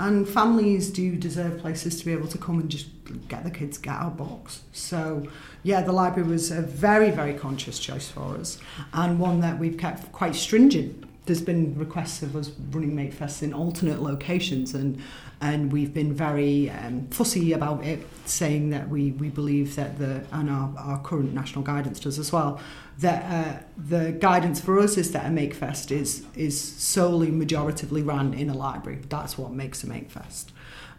And 0.00 0.26
families 0.26 0.88
do 0.88 1.14
deserve 1.14 1.58
places 1.58 1.98
to 1.98 2.06
be 2.06 2.12
able 2.12 2.28
to 2.28 2.38
come 2.38 2.58
and 2.58 2.70
just 2.70 2.88
get 3.28 3.44
the 3.44 3.50
kids 3.50 3.76
get 3.76 3.96
out 3.96 4.16
books. 4.16 4.62
So, 4.72 5.28
yeah, 5.62 5.82
the 5.82 5.92
library 5.92 6.26
was 6.26 6.50
a 6.50 6.62
very, 6.62 7.10
very 7.10 7.34
conscious 7.34 7.78
choice 7.78 8.08
for 8.08 8.34
us 8.38 8.58
and 8.94 9.20
one 9.20 9.40
that 9.40 9.58
we've 9.58 9.76
kept 9.76 10.10
quite 10.10 10.34
stringent. 10.34 11.04
There's 11.30 11.40
been 11.40 11.78
requests 11.78 12.22
of 12.22 12.34
us 12.34 12.50
running 12.72 12.96
Makefest 12.96 13.44
in 13.44 13.54
alternate 13.54 14.02
locations, 14.02 14.74
and 14.74 15.00
and 15.40 15.72
we've 15.72 15.94
been 15.94 16.12
very 16.12 16.70
um, 16.70 17.06
fussy 17.08 17.52
about 17.52 17.84
it, 17.84 18.04
saying 18.26 18.70
that 18.70 18.88
we, 18.88 19.12
we 19.12 19.28
believe 19.28 19.76
that 19.76 19.98
the 19.98 20.24
and 20.32 20.50
our, 20.50 20.74
our 20.76 20.98
current 21.02 21.32
national 21.32 21.62
guidance 21.62 22.00
does 22.00 22.18
as 22.18 22.32
well 22.32 22.60
that 22.98 23.22
uh, 23.24 23.62
the 23.76 24.12
guidance 24.12 24.60
for 24.60 24.78
us 24.78 24.96
is 24.96 25.12
that 25.12 25.26
a 25.26 25.28
Makefest 25.28 25.90
is 25.90 26.24
is 26.34 26.60
solely 26.60 27.28
majoritively 27.28 28.04
run 28.04 28.34
in 28.34 28.50
a 28.50 28.54
library. 28.54 28.98
That's 29.08 29.38
what 29.38 29.52
makes 29.52 29.84
a 29.84 29.86
Makefest. 29.86 30.46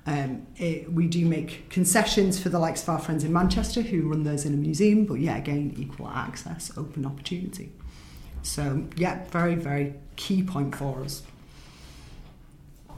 Um, 0.05 0.47
it, 0.55 0.91
we 0.91 1.07
do 1.07 1.25
make 1.25 1.69
concessions 1.69 2.41
for 2.41 2.49
the 2.49 2.57
likes 2.57 2.81
of 2.83 2.89
our 2.89 2.99
friends 2.99 3.23
in 3.23 3.31
Manchester 3.31 3.81
who 3.81 4.09
run 4.09 4.23
theirs 4.23 4.45
in 4.45 4.53
a 4.53 4.57
museum, 4.57 5.05
but 5.05 5.15
yeah, 5.15 5.37
again, 5.37 5.75
equal 5.77 6.07
access, 6.07 6.71
open 6.75 7.05
opportunity. 7.05 7.71
So 8.43 8.85
yeah, 8.95 9.25
very 9.29 9.55
very 9.55 9.93
key 10.15 10.43
point 10.43 10.75
for 10.75 11.03
us. 11.03 11.23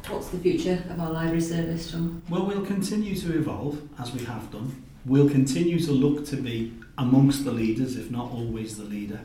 What's 0.08 0.30
the 0.30 0.40
future 0.40 0.84
of 0.90 1.00
our 1.00 1.12
library 1.12 1.40
service, 1.40 1.92
John? 1.92 2.22
Well, 2.30 2.46
we'll 2.46 2.66
continue 2.66 3.16
to 3.16 3.38
evolve 3.38 3.82
as 4.00 4.14
we 4.14 4.26
have 4.26 4.52
done. 4.52 4.84
We'll 5.06 5.30
continue 5.30 5.80
to 5.80 5.92
look 5.94 6.26
to 6.28 6.36
be 6.36 6.74
amongst 6.98 7.46
the 7.46 7.52
leaders, 7.52 7.96
if 7.96 8.12
not 8.12 8.32
always 8.32 8.78
the 8.78 8.84
leader. 8.84 9.22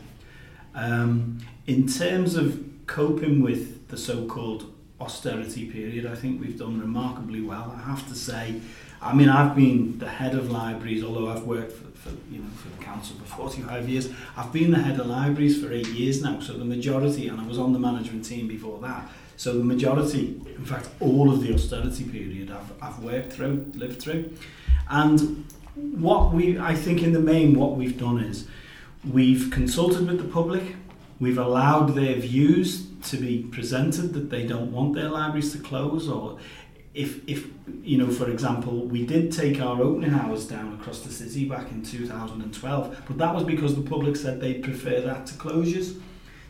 Um, 0.74 1.40
in 1.66 1.88
terms 1.88 2.36
of 2.36 2.64
coping 2.86 3.42
with 3.42 3.88
the 3.88 3.96
so-called 3.96 4.72
austerity 5.00 5.66
period, 5.68 6.06
I 6.06 6.14
think 6.14 6.40
we've 6.40 6.58
done 6.58 6.80
remarkably 6.80 7.40
well. 7.40 7.74
I 7.76 7.82
have 7.82 8.08
to 8.08 8.14
say, 8.14 8.60
I 9.02 9.14
mean, 9.14 9.28
I've 9.28 9.56
been 9.56 9.98
the 9.98 10.08
head 10.08 10.34
of 10.34 10.50
libraries, 10.50 11.02
although 11.02 11.28
I've 11.28 11.44
worked 11.44 11.72
for, 11.72 11.87
for 11.98 12.10
you 12.30 12.40
know 12.40 12.48
for 12.56 12.68
the 12.68 12.84
council 12.84 13.16
for 13.16 13.36
45 13.36 13.88
years. 13.88 14.10
I've 14.36 14.52
been 14.52 14.70
the 14.70 14.78
head 14.78 14.98
of 14.98 15.06
libraries 15.06 15.62
for 15.62 15.72
eight 15.72 15.88
years 15.88 16.22
now, 16.22 16.40
so 16.40 16.54
the 16.54 16.64
majority, 16.64 17.28
and 17.28 17.40
I 17.40 17.46
was 17.46 17.58
on 17.58 17.72
the 17.72 17.78
management 17.78 18.24
team 18.24 18.48
before 18.48 18.80
that. 18.80 19.08
So 19.36 19.56
the 19.56 19.64
majority, 19.64 20.40
in 20.46 20.64
fact, 20.64 20.88
all 20.98 21.30
of 21.30 21.42
the 21.42 21.54
austerity 21.54 22.04
period 22.04 22.50
I've, 22.50 22.72
I've 22.82 22.98
worked 23.04 23.32
through, 23.32 23.70
lived 23.74 24.02
through. 24.02 24.36
And 24.90 25.44
what 25.74 26.32
we, 26.32 26.58
I 26.58 26.74
think 26.74 27.02
in 27.02 27.12
the 27.12 27.20
main, 27.20 27.54
what 27.54 27.76
we've 27.76 27.98
done 27.98 28.18
is 28.18 28.48
we've 29.08 29.50
consulted 29.52 30.08
with 30.08 30.18
the 30.18 30.28
public, 30.28 30.74
we've 31.20 31.38
allowed 31.38 31.94
their 31.94 32.16
views 32.16 32.86
to 33.04 33.16
be 33.16 33.44
presented 33.44 34.12
that 34.14 34.28
they 34.30 34.44
don't 34.44 34.72
want 34.72 34.94
their 34.94 35.08
libraries 35.08 35.52
to 35.52 35.58
close 35.58 36.08
or 36.08 36.38
if, 36.98 37.26
if 37.28 37.46
you 37.84 37.96
know, 37.96 38.10
for 38.10 38.28
example, 38.28 38.84
we 38.84 39.06
did 39.06 39.30
take 39.30 39.60
our 39.60 39.80
opening 39.80 40.12
hours 40.12 40.48
down 40.48 40.74
across 40.74 41.00
the 41.00 41.12
city 41.12 41.44
back 41.48 41.70
in 41.70 41.84
2012, 41.84 43.02
but 43.06 43.18
that 43.18 43.32
was 43.32 43.44
because 43.44 43.76
the 43.76 43.82
public 43.82 44.16
said 44.16 44.40
they'd 44.40 44.64
prefer 44.64 45.00
that 45.02 45.24
to 45.26 45.34
closures. 45.34 46.00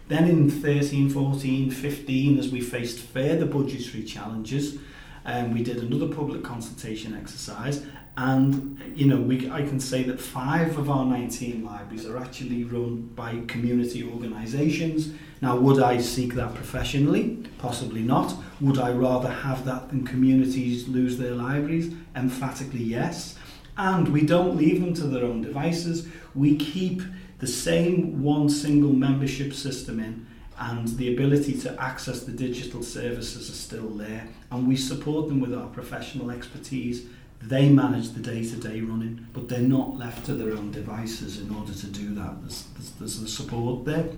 Then 0.08 0.26
in 0.26 0.50
13, 0.50 1.10
14, 1.10 1.70
15, 1.70 2.38
as 2.38 2.48
we 2.48 2.62
faced 2.62 2.98
further 2.98 3.44
budgetary 3.44 4.04
challenges, 4.04 4.78
um, 5.26 5.52
we 5.52 5.62
did 5.62 5.82
another 5.82 6.08
public 6.08 6.42
consultation 6.42 7.14
exercise 7.14 7.84
and 8.18 8.80
you 8.96 9.06
know 9.06 9.16
we 9.16 9.48
I 9.48 9.62
can 9.62 9.78
say 9.78 10.02
that 10.02 10.20
five 10.20 10.76
of 10.76 10.90
our 10.90 11.04
19 11.04 11.64
libraries 11.64 12.04
are 12.04 12.18
actually 12.18 12.64
run 12.64 13.02
by 13.14 13.42
community 13.46 14.02
organisations. 14.02 15.12
Now 15.40 15.56
would 15.56 15.80
I 15.80 15.98
seek 16.00 16.34
that 16.34 16.52
professionally? 16.56 17.46
Possibly 17.58 18.02
not. 18.02 18.34
Would 18.60 18.78
I 18.78 18.90
rather 18.90 19.30
have 19.30 19.64
that 19.66 19.90
than 19.90 20.04
communities 20.04 20.88
lose 20.88 21.16
their 21.16 21.34
libraries? 21.34 21.94
Emphatically 22.16 22.82
yes. 22.82 23.38
And 23.76 24.08
we 24.08 24.22
don't 24.22 24.56
leave 24.56 24.80
them 24.80 24.94
to 24.94 25.04
their 25.04 25.24
own 25.24 25.42
devices. 25.42 26.08
We 26.34 26.56
keep 26.56 27.02
the 27.38 27.46
same 27.46 28.20
one 28.20 28.48
single 28.48 28.92
membership 28.92 29.54
system 29.54 30.00
in 30.00 30.26
and 30.58 30.88
the 30.96 31.14
ability 31.14 31.56
to 31.60 31.80
access 31.80 32.24
the 32.24 32.32
digital 32.32 32.82
services 32.82 33.48
are 33.48 33.52
still 33.52 33.90
there 33.90 34.26
and 34.50 34.66
we 34.66 34.74
support 34.74 35.28
them 35.28 35.38
with 35.38 35.54
our 35.54 35.68
professional 35.68 36.32
expertise 36.32 37.06
they 37.40 37.68
manage 37.68 38.10
the 38.10 38.20
day-to-day 38.20 38.80
running 38.80 39.26
but 39.32 39.48
they're 39.48 39.60
not 39.60 39.96
left 39.96 40.26
to 40.26 40.34
their 40.34 40.52
own 40.52 40.70
devices 40.70 41.40
in 41.40 41.54
order 41.54 41.72
to 41.72 41.86
do 41.86 42.14
that. 42.14 42.40
There's, 42.40 42.64
there's, 42.74 42.90
there's 42.92 43.20
the 43.20 43.28
support 43.28 43.84
there. 43.84 44.08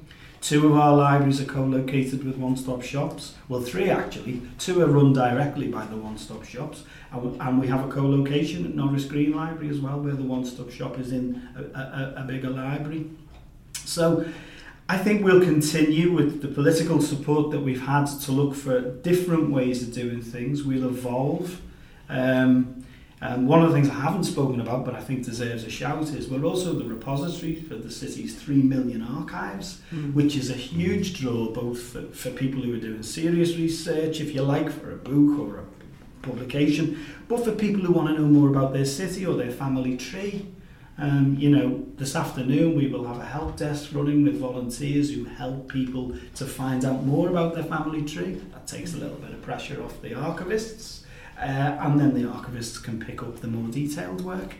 Two 0.40 0.66
of 0.66 0.74
our 0.74 0.96
libraries 0.96 1.38
are 1.40 1.44
co-located 1.44 2.24
with 2.24 2.36
one-stop 2.36 2.82
shops. 2.82 3.34
Well 3.48 3.60
three 3.60 3.90
actually. 3.90 4.40
Two 4.58 4.80
are 4.82 4.86
run 4.86 5.12
directly 5.12 5.68
by 5.68 5.84
the 5.86 5.96
one-stop 5.96 6.44
shops. 6.44 6.84
And 7.12 7.60
we 7.60 7.66
have 7.66 7.86
a 7.86 7.92
co-location 7.92 8.64
at 8.64 8.74
Norris 8.74 9.04
Green 9.04 9.32
Library 9.32 9.68
as 9.68 9.80
well 9.80 10.00
where 10.00 10.14
the 10.14 10.22
one-stop 10.22 10.70
shop 10.70 10.98
is 10.98 11.12
in 11.12 11.46
a, 11.56 11.78
a, 11.78 12.22
a 12.22 12.24
bigger 12.24 12.48
library. 12.48 13.10
So 13.74 14.24
I 14.88 14.96
think 14.96 15.22
we'll 15.22 15.42
continue 15.42 16.10
with 16.12 16.40
the 16.40 16.48
political 16.48 17.02
support 17.02 17.50
that 17.50 17.60
we've 17.60 17.86
had 17.86 18.06
to 18.06 18.32
look 18.32 18.54
for 18.54 18.80
different 18.80 19.50
ways 19.50 19.82
of 19.82 19.92
doing 19.92 20.22
things. 20.22 20.64
We'll 20.64 20.88
evolve. 20.88 21.60
Um, 22.08 22.84
and 23.22 23.46
one 23.46 23.62
of 23.62 23.68
the 23.68 23.74
things 23.74 23.90
I 23.90 24.00
haven't 24.00 24.24
spoken 24.24 24.60
about, 24.60 24.86
but 24.86 24.94
I 24.94 25.00
think 25.00 25.24
deserves 25.24 25.64
a 25.64 25.70
shout, 25.70 26.04
is 26.04 26.28
we're 26.28 26.44
also 26.44 26.72
the 26.72 26.86
repository 26.86 27.54
for 27.54 27.74
the 27.74 27.90
city's 27.90 28.34
three 28.34 28.62
million 28.62 29.02
archives, 29.02 29.82
mm. 29.92 30.14
which 30.14 30.36
is 30.36 30.50
a 30.50 30.54
huge 30.54 31.20
draw 31.20 31.50
both 31.50 31.82
for, 31.82 32.02
for 32.12 32.30
people 32.30 32.62
who 32.62 32.74
are 32.74 32.80
doing 32.80 33.02
serious 33.02 33.56
research, 33.56 34.20
if 34.20 34.34
you 34.34 34.42
like, 34.42 34.70
for 34.70 34.92
a 34.92 34.96
book 34.96 35.38
or 35.38 35.58
a 35.58 35.64
publication, 36.22 37.04
but 37.28 37.44
for 37.44 37.52
people 37.52 37.82
who 37.82 37.92
want 37.92 38.08
to 38.08 38.14
know 38.14 38.28
more 38.28 38.48
about 38.48 38.72
their 38.72 38.86
city 38.86 39.26
or 39.26 39.34
their 39.36 39.50
family 39.50 39.96
tree. 39.96 40.46
Um, 40.96 41.36
you 41.38 41.48
know, 41.48 41.86
this 41.96 42.14
afternoon 42.14 42.76
we 42.76 42.86
will 42.86 43.06
have 43.06 43.18
a 43.18 43.24
help 43.24 43.56
desk 43.56 43.90
running 43.94 44.22
with 44.22 44.38
volunteers 44.38 45.10
who 45.10 45.24
help 45.24 45.68
people 45.68 46.14
to 46.34 46.44
find 46.44 46.84
out 46.84 47.04
more 47.04 47.30
about 47.30 47.54
their 47.54 47.64
family 47.64 48.02
tree. 48.02 48.34
That 48.52 48.66
takes 48.66 48.92
a 48.92 48.98
little 48.98 49.16
bit 49.16 49.30
of 49.30 49.40
pressure 49.40 49.82
off 49.82 50.00
the 50.02 50.10
archivists, 50.10 50.99
uh, 51.40 51.78
and 51.84 51.98
then 51.98 52.14
the 52.14 52.22
archivists 52.28 52.82
can 52.82 53.00
pick 53.00 53.22
up 53.22 53.40
the 53.40 53.48
more 53.48 53.70
detailed 53.70 54.22
work. 54.22 54.54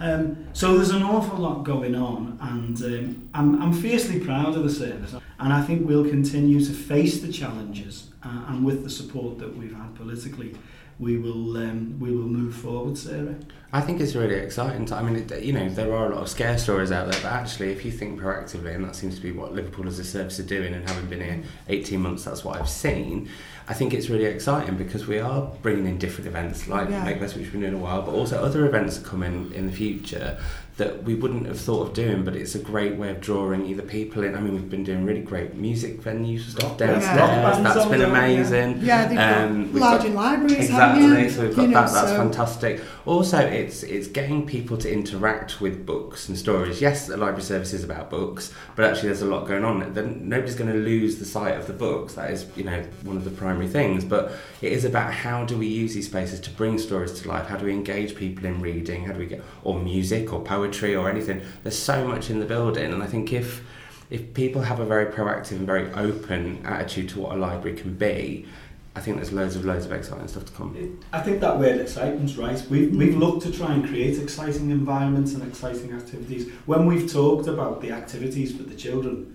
Um, 0.00 0.46
so 0.52 0.76
there's 0.76 0.90
an 0.90 1.02
awful 1.02 1.38
lot 1.38 1.62
going 1.62 1.94
on, 1.94 2.36
and 2.40 2.82
um, 2.82 3.28
I'm, 3.34 3.62
I'm 3.62 3.72
fiercely 3.72 4.18
proud 4.18 4.56
of 4.56 4.64
the 4.64 4.70
service, 4.70 5.14
and 5.38 5.52
I 5.52 5.62
think 5.62 5.86
we'll 5.86 6.08
continue 6.08 6.64
to 6.64 6.72
face 6.72 7.20
the 7.20 7.32
challenges, 7.32 8.08
uh, 8.24 8.46
and 8.48 8.64
with 8.64 8.82
the 8.82 8.90
support 8.90 9.38
that 9.38 9.56
we've 9.56 9.74
had 9.74 9.94
politically, 9.94 10.56
we 10.98 11.16
will 11.16 11.56
um, 11.56 11.98
we 11.98 12.10
will 12.10 12.28
move 12.28 12.54
forward, 12.54 12.96
Sarah. 12.96 13.36
I 13.74 13.80
think 13.80 14.02
it's 14.02 14.14
really 14.14 14.34
exciting. 14.34 14.92
I 14.92 15.02
mean, 15.02 15.16
it, 15.16 15.42
you 15.42 15.54
know, 15.54 15.68
there 15.70 15.94
are 15.94 16.12
a 16.12 16.14
lot 16.14 16.22
of 16.22 16.28
scare 16.28 16.58
stories 16.58 16.92
out 16.92 17.10
there, 17.10 17.20
but 17.22 17.32
actually, 17.32 17.72
if 17.72 17.84
you 17.84 17.90
think 17.90 18.20
proactively, 18.20 18.74
and 18.74 18.84
that 18.84 18.94
seems 18.94 19.16
to 19.16 19.22
be 19.22 19.32
what 19.32 19.54
Liverpool 19.54 19.88
as 19.88 19.98
a 19.98 20.04
service 20.04 20.38
are 20.38 20.44
doing, 20.44 20.74
and 20.74 20.86
having 20.86 21.06
been 21.06 21.22
here 21.22 21.42
18 21.68 22.00
months, 22.00 22.24
that's 22.24 22.44
what 22.44 22.60
I've 22.60 22.68
seen. 22.68 23.30
I 23.68 23.74
think 23.74 23.94
it's 23.94 24.10
really 24.10 24.24
exciting 24.24 24.76
because 24.76 25.06
we 25.06 25.20
are 25.20 25.50
bringing 25.62 25.86
in 25.86 25.96
different 25.96 26.26
events 26.26 26.68
like 26.68 26.90
yeah. 26.90 27.06
MakeFest, 27.06 27.36
which 27.36 27.36
we've 27.36 27.52
been 27.52 27.62
doing 27.62 27.74
a 27.74 27.78
while, 27.78 28.02
but 28.02 28.12
also 28.12 28.42
other 28.44 28.66
events 28.66 28.98
are 28.98 29.02
coming 29.02 29.52
in 29.54 29.66
the 29.66 29.72
future 29.72 30.38
that 30.78 31.02
we 31.04 31.14
wouldn't 31.14 31.46
have 31.46 31.60
thought 31.60 31.88
of 31.88 31.92
doing, 31.92 32.24
but 32.24 32.34
it's 32.34 32.54
a 32.54 32.58
great 32.58 32.96
way 32.96 33.10
of 33.10 33.20
drawing 33.20 33.66
either 33.66 33.82
people 33.82 34.24
in. 34.24 34.34
I 34.34 34.40
mean, 34.40 34.54
we've 34.54 34.70
been 34.70 34.84
doing 34.84 35.04
really 35.04 35.20
great 35.20 35.54
music 35.54 36.00
venues 36.00 36.48
stuff 36.48 36.78
downstairs. 36.78 37.18
Yeah. 37.18 37.60
That's 37.62 37.86
been 37.86 38.00
amazing. 38.00 38.78
Yeah, 38.78 38.84
yeah 38.84 39.06
they've 39.06 39.18
got 39.18 39.42
um, 39.42 39.74
large 39.74 40.04
in 40.06 40.14
libraries. 40.14 40.70
Exactly. 40.70 41.28
So 41.28 41.42
we've 41.42 41.56
got 41.56 41.62
you 41.62 41.74
that. 41.74 41.86
Know, 41.86 41.92
that's 41.92 42.08
so. 42.08 42.16
fantastic. 42.16 42.80
Also, 43.04 43.38
it's 43.38 43.82
it's 43.82 44.06
getting 44.06 44.46
people 44.46 44.78
to 44.78 44.90
interact 44.90 45.60
with 45.60 45.84
books 45.84 46.28
and 46.28 46.38
stories. 46.38 46.80
Yes, 46.80 47.06
the 47.06 47.18
library 47.18 47.42
service 47.42 47.74
is 47.74 47.84
about 47.84 48.08
books, 48.08 48.54
but 48.74 48.86
actually, 48.86 49.08
there's 49.08 49.22
a 49.22 49.26
lot 49.26 49.46
going 49.46 49.64
on. 49.64 49.92
Then 49.92 50.26
nobody's 50.26 50.54
going 50.54 50.72
to 50.72 50.78
lose 50.78 51.18
the 51.18 51.26
sight 51.26 51.56
of 51.56 51.66
the 51.66 51.74
books. 51.74 52.14
That 52.14 52.30
is, 52.30 52.46
you 52.56 52.64
know, 52.64 52.82
one 53.02 53.18
of 53.18 53.24
the 53.24 53.30
primary 53.30 53.68
things. 53.68 54.06
But 54.06 54.32
it 54.62 54.72
is 54.72 54.86
about 54.86 55.12
how 55.12 55.44
do 55.44 55.58
we 55.58 55.66
use 55.66 55.92
these 55.92 56.06
spaces 56.06 56.40
to 56.40 56.50
bring 56.50 56.78
stories 56.78 57.20
to 57.20 57.28
life? 57.28 57.46
How 57.46 57.56
do 57.56 57.66
we 57.66 57.72
engage 57.72 58.16
people 58.16 58.46
in 58.46 58.60
reading? 58.62 59.04
How 59.04 59.12
do 59.12 59.18
we 59.18 59.26
get 59.26 59.42
or 59.64 59.78
music 59.78 60.32
or 60.32 60.40
poetry? 60.40 60.62
Poetry 60.72 60.96
or 60.96 61.10
anything. 61.10 61.42
There's 61.62 61.78
so 61.78 62.06
much 62.06 62.30
in 62.30 62.40
the 62.40 62.46
building, 62.46 62.92
and 62.92 63.02
I 63.02 63.06
think 63.06 63.32
if 63.32 63.62
if 64.10 64.34
people 64.34 64.62
have 64.62 64.78
a 64.78 64.84
very 64.84 65.06
proactive 65.06 65.52
and 65.52 65.66
very 65.66 65.90
open 65.94 66.64
attitude 66.66 67.08
to 67.10 67.20
what 67.20 67.34
a 67.34 67.38
library 67.38 67.76
can 67.78 67.94
be, 67.94 68.46
I 68.94 69.00
think 69.00 69.16
there's 69.16 69.32
loads 69.32 69.56
of 69.56 69.64
loads 69.64 69.86
of 69.86 69.92
exciting 69.92 70.28
stuff 70.28 70.44
to 70.46 70.52
come. 70.52 71.00
I 71.14 71.20
think 71.20 71.40
that 71.40 71.58
word 71.58 71.80
excitement's 71.80 72.36
right. 72.36 72.62
We've, 72.68 72.94
we've 72.94 73.16
looked 73.16 73.42
to 73.44 73.52
try 73.52 73.72
and 73.72 73.86
create 73.86 74.18
exciting 74.18 74.70
environments 74.70 75.32
and 75.32 75.42
exciting 75.42 75.92
activities. 75.94 76.50
When 76.66 76.84
we've 76.84 77.10
talked 77.10 77.48
about 77.48 77.80
the 77.80 77.92
activities 77.92 78.54
for 78.54 78.64
the 78.64 78.74
children, 78.74 79.34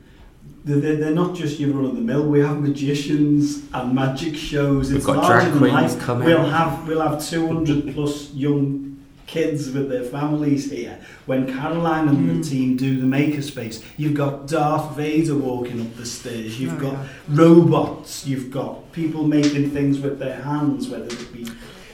they're, 0.64 0.98
they're 0.98 1.12
not 1.12 1.34
just 1.34 1.60
your 1.60 1.72
run 1.72 1.86
of 1.86 1.96
the 1.96 2.02
mill. 2.02 2.28
We 2.28 2.42
have 2.42 2.62
magicians 2.62 3.64
and 3.74 3.96
magic 3.96 4.36
shows. 4.36 4.90
We've 4.90 4.98
it's 4.98 5.08
got 5.08 5.26
drag 5.26 5.52
queens 5.58 5.96
coming. 5.96 6.28
We'll 6.28 6.46
have 6.46 6.88
we'll 6.88 7.02
have 7.02 7.26
200 7.26 7.96
plus 7.96 8.32
young 8.34 8.87
kids 9.28 9.70
with 9.72 9.90
their 9.90 10.04
families 10.04 10.72
here. 10.72 10.98
When 11.26 11.46
Caroline 11.54 12.08
and 12.08 12.18
Mm. 12.18 12.42
the 12.44 12.50
team 12.50 12.78
do 12.78 13.00
the 13.00 13.06
makerspace, 13.06 13.82
you've 13.98 14.14
got 14.14 14.48
Darth 14.48 14.96
Vader 14.96 15.36
walking 15.36 15.82
up 15.82 15.96
the 15.98 16.06
stairs. 16.06 16.60
You've 16.60 16.78
Oh, 16.78 16.82
got 16.82 16.94
yeah. 16.94 17.06
robots. 17.30 18.26
You've 18.26 18.50
got 18.50 18.92
people 18.94 19.28
making 19.28 19.72
things 19.72 20.00
with 20.00 20.18
their 20.20 20.42
hands, 20.42 20.88
whether 20.88 21.06
it 21.06 21.34
be, 21.34 21.46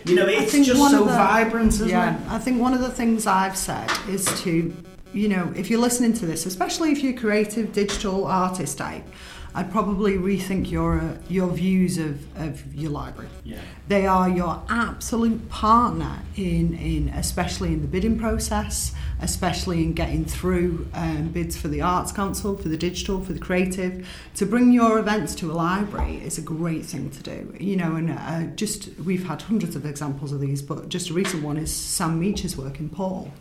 you 0.06 0.16
know, 0.16 0.28
it's 0.28 0.52
just 0.52 0.68
so 0.92 1.00
the- 1.06 1.12
vibrant, 1.12 1.74
yeah, 1.86 2.16
it? 2.16 2.22
I 2.30 2.38
think 2.38 2.62
one 2.62 2.74
of 2.74 2.82
the 2.82 2.90
things 2.92 3.26
I've 3.26 3.58
said 3.58 3.90
is 4.10 4.26
to, 4.44 4.72
you 5.14 5.28
know, 5.28 5.52
if 5.56 5.70
you're 5.72 5.82
listening 5.82 6.14
to 6.14 6.26
this, 6.28 6.46
especially 6.46 6.92
if 6.92 7.02
you're 7.04 7.14
a 7.14 7.18
creative 7.18 7.74
digital 7.74 8.26
artist 8.26 8.78
type, 8.78 9.04
I'd 9.56 9.72
probably 9.72 10.18
rethink 10.18 10.72
your 10.72 11.00
uh, 11.00 11.18
your 11.30 11.50
views 11.50 11.98
of, 11.98 12.26
of 12.38 12.74
your 12.74 12.90
library. 12.90 13.30
Yeah. 13.44 13.60
They 13.88 14.08
are 14.08 14.28
your 14.28 14.64
absolute 14.68 15.48
partner 15.50 16.20
in, 16.36 16.74
in 16.76 17.10
especially 17.10 17.70
in 17.70 17.82
the 17.82 17.88
bidding 17.88 18.18
process, 18.18 18.94
especially 19.22 19.84
in 19.84 19.94
getting 19.94 20.26
through 20.26 20.88
um, 20.94 21.30
bids 21.30 21.56
for 21.56 21.68
the 21.68 21.82
Arts 21.82 22.12
Council, 22.12 22.58
for 22.58 22.70
the 22.70 22.78
digital, 22.78 23.24
for 23.24 23.34
the 23.34 23.40
creative. 23.40 24.08
To 24.36 24.46
bring 24.46 24.72
your 24.72 24.98
events 24.98 25.36
to 25.36 25.52
a 25.52 25.54
library 25.54 26.18
is 26.18 26.38
a 26.38 26.42
great 26.42 26.86
thing 26.86 27.12
to 27.12 27.22
do. 27.22 27.56
You 27.60 27.76
know, 27.76 27.96
and 27.96 28.12
uh, 28.12 28.56
just 28.56 28.90
we've 29.00 29.28
had 29.28 29.44
hundreds 29.44 29.76
of 29.76 29.86
examples 29.86 30.32
of 30.32 30.40
these, 30.40 30.62
but 30.64 30.90
just 30.90 31.12
a 31.12 31.14
recent 31.14 31.44
one 31.44 31.58
is 31.58 31.72
Sam 31.72 32.20
Meech's 32.20 32.58
work 32.58 32.80
in 32.80 32.90
Paul 32.90 33.32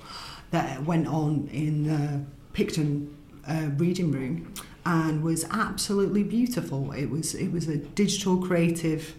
that 0.51 0.85
went 0.85 1.07
on 1.07 1.49
in 1.51 1.85
the 1.85 2.23
Picton 2.53 3.17
uh, 3.49 3.71
reading 3.79 4.13
room 4.13 4.53
and 4.85 5.23
was 5.23 5.45
absolutely 5.51 6.23
beautiful. 6.23 6.93
It 6.93 7.07
was 7.11 7.35
it 7.35 7.53
was 7.53 7.69
a 7.69 7.77
digital 7.77 8.37
creative 8.39 9.15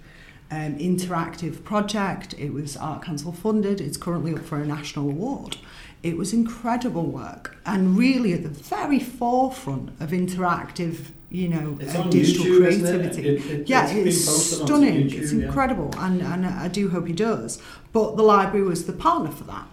um, 0.52 0.76
interactive 0.78 1.64
project. 1.64 2.34
It 2.38 2.54
was 2.54 2.76
Art 2.78 3.04
Council 3.04 3.32
funded. 3.32 3.82
It's 3.82 3.98
currently 3.98 4.34
up 4.34 4.44
for 4.44 4.58
a 4.62 4.66
national 4.66 5.10
award. 5.10 5.58
It 6.04 6.18
was 6.18 6.34
incredible 6.34 7.06
work 7.06 7.56
and 7.66 7.98
really 7.98 8.34
at 8.34 8.44
the 8.44 8.50
very 8.50 9.00
forefront 9.00 9.90
of 10.02 10.10
interactive, 10.10 11.12
you 11.30 11.48
know, 11.48 11.78
uh, 11.82 12.04
digital 12.10 12.46
YouTube, 12.46 12.68
isn't 12.68 12.86
it? 12.86 12.90
creativity. 13.14 13.28
It- 13.30 13.60
it- 13.62 13.70
yeah, 13.70 13.88
it's 13.90 14.26
stunning. 14.26 15.06
YouTube, 15.06 15.14
it's 15.14 15.32
yeah. 15.34 15.46
incredible, 15.46 15.92
and 15.98 16.22
and 16.22 16.46
I 16.46 16.68
do 16.68 16.90
hope 16.90 17.08
he 17.08 17.14
does. 17.14 17.62
But 17.94 18.18
the 18.18 18.24
library 18.24 18.66
was 18.66 18.86
the 18.86 18.94
partner 18.94 19.32
for 19.32 19.46
that 19.46 19.68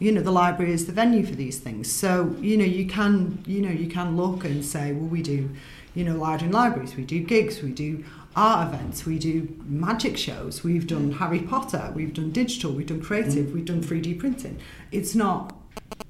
you 0.00 0.10
know 0.10 0.20
the 0.20 0.32
library 0.32 0.72
is 0.72 0.86
the 0.86 0.92
venue 0.92 1.24
for 1.24 1.36
these 1.36 1.58
things. 1.58 1.90
So 1.90 2.34
you 2.40 2.56
know 2.56 2.64
you 2.64 2.86
can 2.86 3.44
you 3.46 3.60
know 3.60 3.70
you 3.70 3.86
can 3.86 4.16
look 4.16 4.44
and 4.44 4.64
say 4.64 4.92
well 4.92 5.08
we 5.08 5.22
do 5.22 5.50
you 5.94 6.02
know 6.04 6.16
large 6.16 6.42
in 6.42 6.50
libraries 6.50 6.96
we 6.96 7.04
do 7.04 7.20
gigs 7.20 7.62
we 7.62 7.70
do 7.70 8.04
art 8.36 8.68
events 8.68 9.04
we 9.04 9.18
do 9.18 9.56
magic 9.64 10.16
shows 10.16 10.62
we've 10.62 10.86
done 10.86 11.10
harry 11.10 11.40
potter 11.40 11.90
we've 11.96 12.14
done 12.14 12.30
digital 12.30 12.70
we've 12.70 12.86
done 12.86 13.02
creative 13.02 13.52
we've 13.52 13.64
done 13.64 13.82
3d 13.82 14.18
printing. 14.18 14.58
It's 14.92 15.14
not 15.14 15.56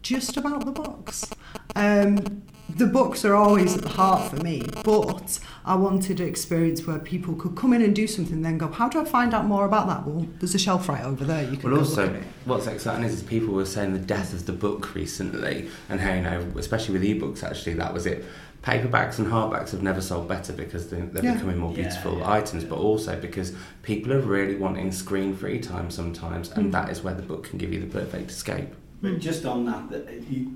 just 0.03 0.37
about 0.37 0.65
the 0.65 0.73
books. 0.73 1.31
Um, 1.77 2.43
the 2.77 2.87
books 2.87 3.25
are 3.25 3.35
always 3.35 3.77
at 3.77 3.83
the 3.83 3.89
heart 3.89 4.31
for 4.31 4.37
me 4.37 4.67
but 4.85 5.39
i 5.65 5.75
wanted 5.75 6.21
an 6.21 6.29
experience 6.29 6.87
where 6.87 6.99
people 6.99 7.35
could 7.35 7.55
come 7.57 7.73
in 7.73 7.83
and 7.83 7.95
do 7.95 8.07
something 8.07 8.35
and 8.35 8.45
then 8.45 8.59
go 8.59 8.69
how 8.69 8.89
do 8.89 9.01
i 9.01 9.05
find 9.05 9.33
out 9.35 9.45
more 9.47 9.65
about 9.65 9.87
that 9.87 10.07
well 10.07 10.27
there's 10.39 10.55
a 10.55 10.59
shelf 10.59 10.89
right 10.89 11.05
over 11.05 11.25
there 11.25 11.43
you 11.51 11.57
can 11.57 11.71
Well, 11.71 11.81
also, 11.81 12.23
what's 12.45 12.67
exciting 12.67 13.05
is, 13.05 13.15
is 13.15 13.23
people 13.23 13.55
were 13.55 13.65
saying 13.67 13.93
the 13.93 13.99
death 13.99 14.33
of 14.33 14.47
the 14.47 14.53
book 14.53 14.95
recently, 14.95 15.69
and 15.89 16.01
how 16.01 16.15
you 16.15 16.23
know, 16.23 16.47
especially 16.57 16.99
with 16.99 17.03
ebooks, 17.03 17.43
actually, 17.43 17.75
that 17.75 17.93
was 17.95 18.07
it. 18.07 18.25
Paperbacks 18.63 19.19
and 19.19 19.27
hardbacks 19.29 19.71
have 19.71 19.83
never 19.83 20.01
sold 20.03 20.29
better 20.29 20.53
because 20.53 20.89
they- 20.91 21.01
they're 21.01 21.25
Yeah. 21.25 21.35
becoming 21.35 21.59
more 21.59 21.73
beautiful 21.73 22.19
yeah, 22.19 22.31
items, 22.31 22.63
yeah. 22.65 22.69
but 22.71 22.79
also 22.79 23.19
because 23.21 23.53
people 23.83 24.13
are 24.13 24.21
really 24.21 24.57
wanting 24.57 24.93
screen-free 24.93 25.61
time 25.61 25.91
sometimes, 25.91 26.51
and 26.51 26.67
Mm. 26.69 26.73
that 26.73 26.91
is 26.91 27.03
where 27.03 27.15
the 27.15 27.23
book 27.23 27.45
can 27.49 27.59
give 27.59 27.73
you 27.73 27.81
the 27.81 27.87
perfect 27.87 28.31
escape. 28.31 28.69
But 29.03 29.19
just 29.19 29.47
on 29.47 29.65
that, 29.65 29.89
the, 29.89 30.01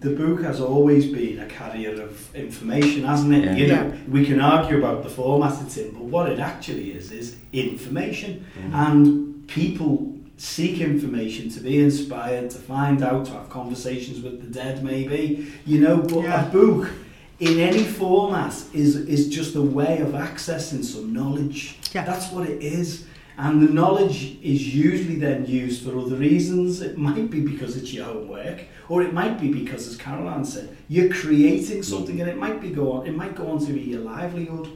the 0.06 0.14
book 0.14 0.42
has 0.42 0.60
always 0.60 1.06
been 1.06 1.38
a 1.40 1.46
carrier 1.46 2.02
of 2.02 2.34
information, 2.36 3.04
hasn't 3.04 3.32
it? 3.32 3.44
Yeah. 3.44 3.56
You 3.56 3.66
know, 3.68 3.86
Yeah. 3.86 3.96
we 4.08 4.26
can 4.26 4.38
argue 4.40 4.78
about 4.78 5.02
the 5.02 5.08
format 5.08 5.62
it's 5.62 5.78
in, 5.78 5.92
but 5.92 6.02
what 6.02 6.30
it 6.30 6.38
actually 6.38 6.90
is 6.92 7.10
is 7.10 7.36
information, 7.54 8.44
Mm. 8.60 8.74
and 8.74 9.46
people 9.48 10.12
seek 10.36 10.80
information 10.80 11.48
to 11.48 11.60
be 11.60 11.78
inspired, 11.78 12.50
to 12.50 12.58
find 12.58 13.02
out, 13.02 13.24
to 13.26 13.32
have 13.32 13.48
conversations 13.48 14.22
with 14.22 14.42
the 14.42 14.48
dead, 14.60 14.84
maybe. 14.84 15.46
You 15.64 15.80
know, 15.80 15.96
but 16.02 16.22
Yeah. 16.24 16.46
a 16.46 16.50
book 16.50 16.90
in 17.40 17.58
any 17.60 17.82
format 17.84 18.54
is 18.74 18.96
is 18.96 19.28
just 19.28 19.54
a 19.56 19.62
way 19.62 20.00
of 20.00 20.10
accessing 20.12 20.84
some 20.84 21.12
knowledge. 21.14 21.76
Yeah. 21.94 22.04
That's 22.04 22.30
what 22.32 22.48
it 22.48 22.60
is. 22.62 23.04
And 23.36 23.60
the 23.60 23.72
knowledge 23.72 24.38
is 24.42 24.74
usually 24.74 25.16
then 25.16 25.44
used 25.44 25.84
for 25.84 25.98
other 25.98 26.16
reasons. 26.16 26.80
It 26.80 26.96
might 26.96 27.30
be 27.30 27.40
because 27.40 27.76
it's 27.76 27.92
your 27.92 28.06
homework, 28.06 28.60
or 28.88 29.02
it 29.02 29.12
might 29.12 29.40
be 29.40 29.52
because, 29.52 29.88
as 29.88 29.96
Caroline 29.96 30.44
said, 30.44 30.76
you're 30.88 31.12
creating 31.12 31.82
something, 31.82 32.16
mm-hmm. 32.16 32.28
and 32.28 32.30
it 32.30 32.38
might 32.38 32.60
be 32.60 32.70
go 32.70 32.92
on. 32.92 33.06
It 33.06 33.16
might 33.16 33.34
go 33.34 33.50
on 33.50 33.58
to 33.66 33.72
be 33.72 33.80
your 33.80 34.02
livelihood. 34.02 34.68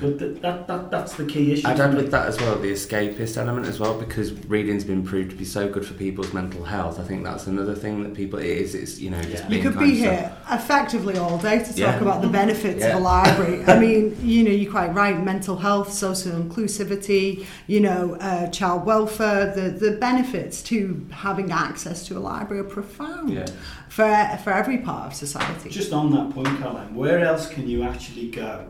But 0.00 0.20
th- 0.20 0.40
that, 0.40 0.68
that 0.68 0.90
that's 0.92 1.14
the 1.16 1.24
key 1.26 1.52
issue. 1.52 1.66
I'd 1.66 1.80
add 1.80 1.94
with 1.94 2.12
that 2.12 2.28
as 2.28 2.40
well 2.40 2.54
the 2.56 2.70
escapist 2.70 3.36
element 3.36 3.66
as 3.66 3.80
well 3.80 3.98
because 3.98 4.32
reading's 4.46 4.84
been 4.84 5.02
proved 5.04 5.30
to 5.30 5.36
be 5.36 5.44
so 5.44 5.68
good 5.68 5.84
for 5.84 5.94
people's 5.94 6.32
mental 6.32 6.62
health. 6.64 7.00
I 7.00 7.02
think 7.02 7.24
that's 7.24 7.48
another 7.48 7.74
thing 7.74 8.04
that 8.04 8.14
people 8.14 8.38
it 8.38 8.46
is. 8.46 8.76
It's 8.76 9.00
you 9.00 9.10
know 9.10 9.20
just 9.22 9.42
Yeah. 9.44 9.50
You 9.50 9.62
could 9.62 9.76
be 9.78 9.90
of 9.92 9.98
here 9.98 10.36
effectively 10.50 11.18
all 11.18 11.38
day 11.38 11.58
to 11.58 11.64
talk 11.64 11.76
Yeah. 11.76 12.00
about 12.00 12.22
the 12.22 12.28
benefits 12.28 12.80
Yeah. 12.82 12.90
of 12.90 13.00
a 13.00 13.04
library. 13.04 13.64
I 13.66 13.78
mean, 13.80 14.16
you 14.22 14.44
know, 14.44 14.50
you're 14.52 14.70
quite 14.70 14.94
right. 14.94 15.20
Mental 15.22 15.56
health, 15.56 15.92
social 15.92 16.32
inclusivity, 16.32 17.44
you 17.66 17.80
know, 17.80 18.16
uh, 18.20 18.46
child 18.50 18.86
welfare. 18.86 19.52
The 19.54 19.70
the 19.70 19.92
benefits 19.96 20.62
to 20.64 21.04
having 21.10 21.50
access 21.50 22.06
to 22.06 22.16
a 22.16 22.20
library 22.20 22.60
are 22.60 22.64
profound 22.68 23.30
Yeah. 23.30 23.46
for 23.88 24.38
for 24.44 24.52
every 24.52 24.78
part 24.78 25.06
of 25.08 25.14
society. 25.14 25.68
Just 25.70 25.92
on 25.92 26.12
that 26.12 26.30
point, 26.30 26.46
Caroline, 26.60 26.94
where 26.94 27.20
else 27.24 27.48
can 27.48 27.68
you 27.68 27.82
actually 27.82 28.28
go 28.30 28.66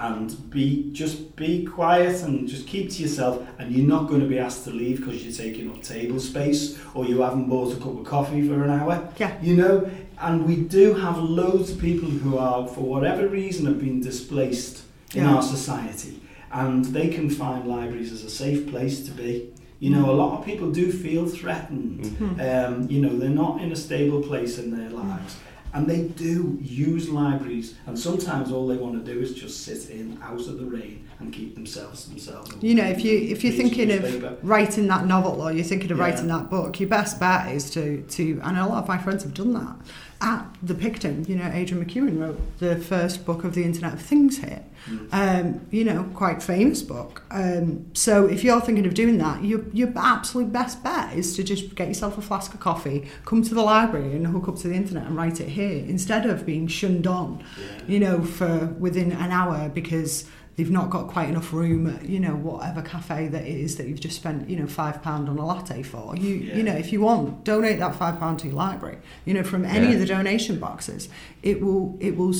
and 0.00 0.50
be 0.50 0.90
just 0.92 1.34
be 1.36 1.64
quiet 1.64 2.22
and 2.22 2.46
just 2.48 2.66
keep 2.66 2.90
to 2.90 3.02
yourself, 3.02 3.46
and 3.58 3.72
you're 3.72 3.86
not 3.86 4.08
going 4.08 4.20
to 4.20 4.26
be 4.28 4.38
asked 4.38 4.64
to 4.64 4.70
leave 4.70 4.98
because 4.98 5.24
you're 5.24 5.32
taking 5.46 5.70
up 5.70 5.82
table 5.82 6.20
space 6.20 6.78
or 6.94 7.04
you 7.04 7.20
haven't 7.22 7.48
bought 7.48 7.72
a 7.72 7.76
cup 7.76 7.98
of 7.98 8.04
coffee 8.04 8.46
for 8.46 8.62
an 8.62 8.70
hour. 8.70 9.08
Yeah. 9.18 9.36
You 9.42 9.56
know, 9.56 9.90
and 10.20 10.46
we 10.46 10.56
do 10.56 10.94
have 10.94 11.18
loads 11.18 11.70
of 11.72 11.78
people 11.80 12.08
who 12.08 12.38
are, 12.38 12.66
for 12.68 12.80
whatever 12.82 13.28
reason, 13.28 13.66
have 13.66 13.80
been 13.80 14.00
displaced 14.00 14.82
in 15.14 15.22
Yeah. 15.24 15.34
our 15.36 15.42
society, 15.42 16.20
and 16.52 16.84
they 16.86 17.08
can 17.08 17.28
find 17.30 17.66
libraries 17.66 18.12
as 18.12 18.22
a 18.24 18.30
safe 18.30 18.68
place 18.70 19.04
to 19.06 19.10
be. 19.12 19.48
You 19.80 19.90
know, 19.90 20.10
a 20.10 20.16
lot 20.22 20.38
of 20.38 20.44
people 20.44 20.70
do 20.72 20.90
feel 20.92 21.26
threatened. 21.26 22.04
Mm. 22.04 22.40
Um, 22.48 22.90
you 22.90 23.00
know, 23.00 23.16
they're 23.16 23.38
not 23.44 23.60
in 23.62 23.70
a 23.72 23.76
stable 23.76 24.20
place 24.22 24.58
in 24.58 24.76
their 24.76 24.90
lives. 24.90 25.36
And 25.74 25.86
they 25.86 26.08
do 26.08 26.58
use 26.60 27.08
libraries, 27.08 27.74
and 27.86 27.98
sometimes 27.98 28.50
all 28.50 28.66
they 28.66 28.76
want 28.76 29.04
to 29.04 29.12
do 29.12 29.20
is 29.20 29.34
just 29.34 29.64
sit 29.64 29.90
in 29.90 30.18
out 30.22 30.40
of 30.40 30.58
the 30.58 30.64
rain 30.64 31.07
and 31.20 31.32
keep 31.32 31.54
themselves 31.54 32.04
to 32.04 32.10
themselves. 32.10 32.50
You 32.60 32.74
know, 32.74 32.84
if 32.84 33.04
you 33.04 33.18
if 33.18 33.42
you're 33.42 33.52
thinking 33.52 33.90
of 33.90 34.38
writing 34.44 34.86
that 34.88 35.06
novel 35.06 35.40
or 35.40 35.52
you're 35.52 35.64
thinking 35.64 35.90
of 35.90 35.98
Yeah. 35.98 36.04
writing 36.04 36.28
that 36.28 36.48
book, 36.50 36.78
your 36.80 36.88
best 36.88 37.18
bet 37.18 37.52
is 37.54 37.70
to 37.72 38.02
to 38.02 38.40
and 38.44 38.56
a 38.56 38.66
lot 38.66 38.82
of 38.82 38.88
my 38.88 38.98
friends 38.98 39.22
have 39.24 39.34
done 39.34 39.52
that. 39.54 39.76
At 40.20 40.46
the 40.60 40.74
Picton, 40.74 41.26
you 41.28 41.36
know, 41.36 41.48
Adrian 41.54 41.84
McEwen 41.84 42.18
wrote 42.20 42.40
the 42.58 42.74
first 42.74 43.24
book 43.24 43.44
of 43.44 43.54
the 43.54 43.62
Internet 43.62 43.92
of 43.94 44.02
Things 44.02 44.38
here. 44.38 44.64
Mm. 44.90 45.08
Um, 45.12 45.60
you 45.70 45.84
know, 45.84 46.10
quite 46.12 46.42
famous 46.42 46.82
book. 46.82 47.22
Um, 47.30 47.86
so 47.94 48.26
if 48.26 48.42
you're 48.42 48.60
thinking 48.60 48.84
of 48.86 48.94
doing 48.94 49.18
that, 49.18 49.44
your 49.44 49.60
your 49.72 49.92
absolute 49.96 50.52
best 50.52 50.82
bet 50.82 51.16
is 51.16 51.36
to 51.36 51.44
just 51.44 51.74
get 51.76 51.86
yourself 51.86 52.18
a 52.18 52.22
flask 52.22 52.52
of 52.52 52.58
coffee, 52.58 53.08
come 53.26 53.42
to 53.44 53.54
the 53.54 53.62
library 53.62 54.12
and 54.16 54.26
hook 54.26 54.48
up 54.48 54.56
to 54.58 54.68
the 54.68 54.74
internet 54.74 55.06
and 55.06 55.16
write 55.16 55.40
it 55.40 55.50
here 55.50 55.84
instead 55.86 56.26
of 56.26 56.44
being 56.44 56.66
shunned 56.66 57.06
on 57.06 57.38
Yeah. 57.56 57.64
you 57.86 58.00
know, 58.00 58.22
for 58.22 58.66
within 58.78 59.12
an 59.12 59.30
hour 59.30 59.68
because 59.72 60.24
they've 60.58 60.72
not 60.72 60.90
got 60.90 61.06
quite 61.06 61.28
enough 61.28 61.52
room 61.52 61.86
at, 61.86 62.04
you 62.08 62.18
know, 62.18 62.34
whatever 62.34 62.82
cafe 62.82 63.28
that 63.28 63.42
it 63.46 63.56
is 63.56 63.76
that 63.76 63.86
you've 63.86 64.00
just 64.00 64.16
spent, 64.16 64.50
you 64.50 64.56
know, 64.56 64.66
five 64.66 65.00
pound 65.02 65.28
on 65.28 65.38
a 65.38 65.46
latte 65.46 65.84
for. 65.84 66.16
You 66.16 66.34
Yeah. 66.34 66.56
you 66.56 66.62
know, 66.64 66.72
if 66.72 66.92
you 66.92 67.00
want, 67.00 67.44
donate 67.44 67.78
that 67.78 67.94
five 67.94 68.18
pound 68.18 68.40
to 68.40 68.48
your 68.48 68.56
library. 68.56 68.98
You 69.24 69.34
know, 69.34 69.44
from 69.44 69.64
any 69.64 69.86
Yeah. 69.86 69.92
of 69.92 70.00
the 70.00 70.06
donation 70.06 70.58
boxes, 70.58 71.08
it 71.42 71.60
will 71.60 71.96
it 72.00 72.16
will 72.16 72.34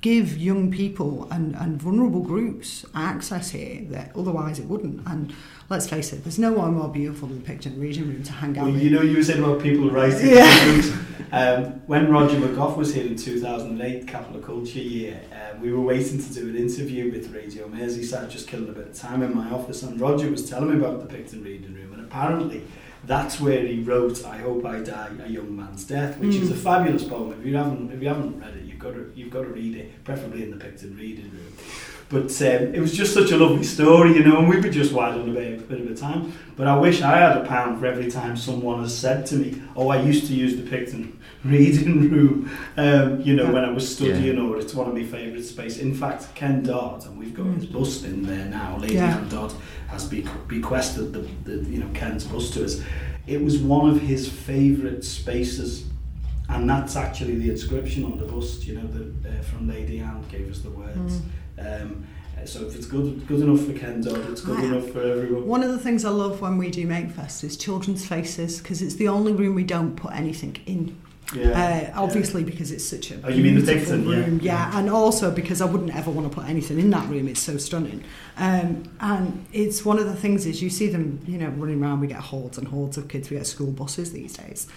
give 0.00 0.36
young 0.36 0.70
people 0.70 1.28
and, 1.30 1.54
and 1.54 1.80
vulnerable 1.80 2.22
groups 2.22 2.84
access 2.94 3.50
here 3.50 3.82
that 3.90 4.10
otherwise 4.16 4.58
it 4.58 4.66
wouldn't. 4.66 5.00
And 5.06 5.32
let's 5.70 5.88
face 5.88 6.12
it, 6.12 6.24
there's 6.24 6.40
no 6.40 6.52
one 6.52 6.74
more 6.74 6.88
beautiful 6.88 7.28
than 7.28 7.38
the 7.40 7.44
Picton 7.46 7.80
Reading 7.80 8.08
Room 8.08 8.22
to 8.24 8.32
hang 8.32 8.58
out 8.58 8.66
Well, 8.66 8.74
in. 8.74 8.80
you 8.80 8.90
know, 8.90 9.02
you 9.02 9.16
were 9.18 9.22
saying 9.22 9.42
about 9.42 9.62
people 9.62 9.90
writing. 9.90 10.30
Yeah. 10.30 10.96
Um, 11.30 11.64
when 11.86 12.10
Roger 12.10 12.36
McGough 12.36 12.76
was 12.76 12.92
here 12.92 13.06
in 13.06 13.16
2008, 13.16 14.06
Capital 14.06 14.42
Culture 14.42 14.80
Year, 14.80 15.18
uh, 15.32 15.56
we 15.62 15.72
were 15.72 15.80
waiting 15.80 16.20
to 16.22 16.34
do 16.34 16.48
an 16.50 16.56
interview 16.56 17.10
with 17.10 17.32
Radio 17.32 17.68
Merseyside, 17.68 18.28
just 18.28 18.48
killing 18.48 18.68
a 18.68 18.72
bit 18.72 18.88
of 18.88 18.94
time 18.94 19.22
in 19.22 19.34
my 19.34 19.48
office, 19.50 19.82
and 19.82 19.98
Roger 19.98 20.30
was 20.30 20.50
telling 20.50 20.70
me 20.70 20.76
about 20.84 21.00
the 21.00 21.06
Picton 21.06 21.42
Reading 21.42 21.72
Room, 21.74 21.94
and 21.94 22.04
apparently 22.04 22.62
that's 23.06 23.40
where 23.40 23.64
he 23.66 23.80
wrote 23.82 24.24
"I 24.24 24.38
Hope 24.38 24.64
I 24.64 24.80
Die: 24.80 25.08
A 25.24 25.28
Young 25.28 25.56
Man's 25.56 25.84
Death," 25.84 26.18
which 26.18 26.36
is 26.36 26.48
Mm. 26.48 26.52
a 26.52 26.56
fabulous 26.56 27.04
poem. 27.04 27.34
If 27.40 27.46
you 27.46 27.56
haven't, 27.56 27.92
if 27.92 28.00
you 28.02 28.08
haven't 28.08 28.38
read 28.40 28.54
it, 28.56 28.64
you've 28.64 28.78
got 28.78 28.94
to 28.94 29.10
you've 29.14 29.30
got 29.30 29.42
to 29.42 29.48
read 29.48 29.76
it, 29.76 30.04
preferably 30.04 30.42
in 30.44 30.50
the 30.50 30.56
Picton 30.56 30.96
Reading 30.96 31.30
Room. 31.32 31.52
But 32.08 32.30
um, 32.42 32.74
it 32.74 32.80
was 32.80 32.92
just 32.94 33.14
such 33.14 33.30
a 33.32 33.38
lovely 33.38 33.64
story, 33.64 34.12
you 34.14 34.22
know, 34.22 34.36
and 34.38 34.46
we 34.48 34.56
were 34.60 34.68
just 34.68 34.92
on 35.14 35.30
a 35.30 35.32
bit, 35.32 35.58
a 35.60 35.62
bit 35.62 35.80
of 35.80 35.90
a 35.90 35.94
time. 35.94 36.32
But 36.56 36.66
I 36.66 36.76
wish 36.78 37.00
I 37.00 37.16
had 37.16 37.38
a 37.38 37.44
pound 37.46 37.80
for 37.80 37.86
every 37.86 38.10
time 38.10 38.36
someone 38.36 38.80
has 38.82 38.94
said 38.96 39.24
to 39.26 39.36
me, 39.36 39.62
"Oh, 39.74 39.88
I 39.88 40.02
used 40.02 40.26
to 40.26 40.34
use 40.34 40.54
the 40.56 40.62
Picton 40.68 41.16
reading 41.44 42.10
room," 42.10 42.50
um, 42.76 43.20
you 43.20 43.34
know, 43.34 43.52
when 43.52 43.64
I 43.64 43.70
was 43.70 43.94
studying, 43.94 44.38
or 44.38 44.58
it's 44.58 44.74
one 44.74 44.88
of 44.88 44.94
my 44.94 45.04
favourite 45.04 45.44
spaces. 45.44 45.80
In 45.80 45.94
fact, 45.94 46.34
Ken 46.34 46.62
Dodd, 46.62 47.04
and 47.06 47.18
we've 47.18 47.34
got 47.34 47.46
his 47.46 47.66
bust 47.66 48.04
in 48.04 48.22
there 48.22 48.46
now. 48.46 48.76
Lady 48.78 48.94
Yeah. 48.94 49.18
Anne 49.18 49.28
Dodd 49.28 49.52
has 49.88 50.04
be- 50.06 50.26
bequested 50.48 51.12
the, 51.12 51.20
the, 51.44 51.68
you 51.70 51.78
know, 51.80 51.88
Ken's 51.94 52.24
bust 52.24 52.54
to 52.54 52.64
us. 52.64 52.80
It 53.26 53.42
was 53.42 53.58
one 53.58 53.88
of 53.90 54.00
his 54.00 54.28
favourite 54.28 55.04
spaces 55.04 55.84
and 56.48 56.68
that's 56.68 56.96
actually 56.96 57.36
the 57.38 57.50
inscription 57.50 58.04
on 58.04 58.18
the 58.18 58.24
bust, 58.24 58.66
you 58.66 58.74
know, 58.74 58.86
that 58.88 59.28
uh, 59.38 59.42
from 59.42 59.68
Lady 59.68 60.00
Anne 60.00 60.22
gave 60.30 60.50
us 60.50 60.58
the 60.58 60.70
words. 60.70 61.20
Um, 61.58 62.04
uh, 62.36 62.44
so 62.44 62.66
if 62.66 62.74
it's 62.74 62.86
good 62.86 63.26
good 63.26 63.40
enough 63.40 63.64
for 63.64 63.72
Ken 63.72 64.00
Dodd, 64.00 64.18
it's 64.30 64.40
good 64.42 64.56
Right. 64.56 64.64
enough 64.64 64.88
for 64.90 65.00
everyone. 65.02 65.46
One 65.46 65.62
of 65.62 65.70
the 65.70 65.78
things 65.78 66.04
I 66.04 66.10
love 66.10 66.40
when 66.40 66.58
we 66.58 66.70
do 66.70 66.86
Makefest 66.86 67.44
is 67.44 67.56
children's 67.56 68.04
faces 68.06 68.58
because 68.60 68.82
it's 68.82 68.96
the 68.96 69.08
only 69.08 69.32
room 69.32 69.54
we 69.54 69.64
don't 69.64 69.94
put 69.96 70.12
anything 70.12 70.56
in. 70.66 70.96
Yeah. 71.34 71.90
Uh, 71.94 72.00
obviously, 72.02 72.44
because 72.44 72.70
it's 72.70 72.84
such 72.84 73.10
a 73.10 73.20
Oh, 73.24 73.28
you 73.30 73.42
mean 73.42 73.54
the 73.54 73.60
beautiful 73.62 73.96
Picton, 73.96 74.08
yeah. 74.08 74.16
room, 74.16 74.40
yeah. 74.42 74.78
and 74.78 74.90
also 74.90 75.30
because 75.30 75.60
I 75.60 75.64
wouldn't 75.64 75.94
ever 75.94 76.10
want 76.10 76.30
to 76.30 76.34
put 76.34 76.48
anything 76.48 76.78
in 76.78 76.90
that 76.90 77.08
room. 77.08 77.28
It's 77.28 77.40
so 77.40 77.56
stunning, 77.56 78.04
um, 78.36 78.84
and 79.00 79.46
it's 79.52 79.84
one 79.84 79.98
of 79.98 80.06
the 80.06 80.16
things 80.16 80.46
is 80.46 80.62
you 80.62 80.70
see 80.70 80.88
them, 80.88 81.20
you 81.26 81.38
know, 81.38 81.48
running 81.48 81.82
around. 81.82 82.00
We 82.00 82.06
get 82.06 82.20
hordes 82.20 82.58
and 82.58 82.68
hordes 82.68 82.98
of 82.98 83.08
kids. 83.08 83.30
We 83.30 83.36
get 83.36 83.46
school 83.46 83.70
buses 83.70 84.12
these 84.12 84.34
days, 84.34 84.68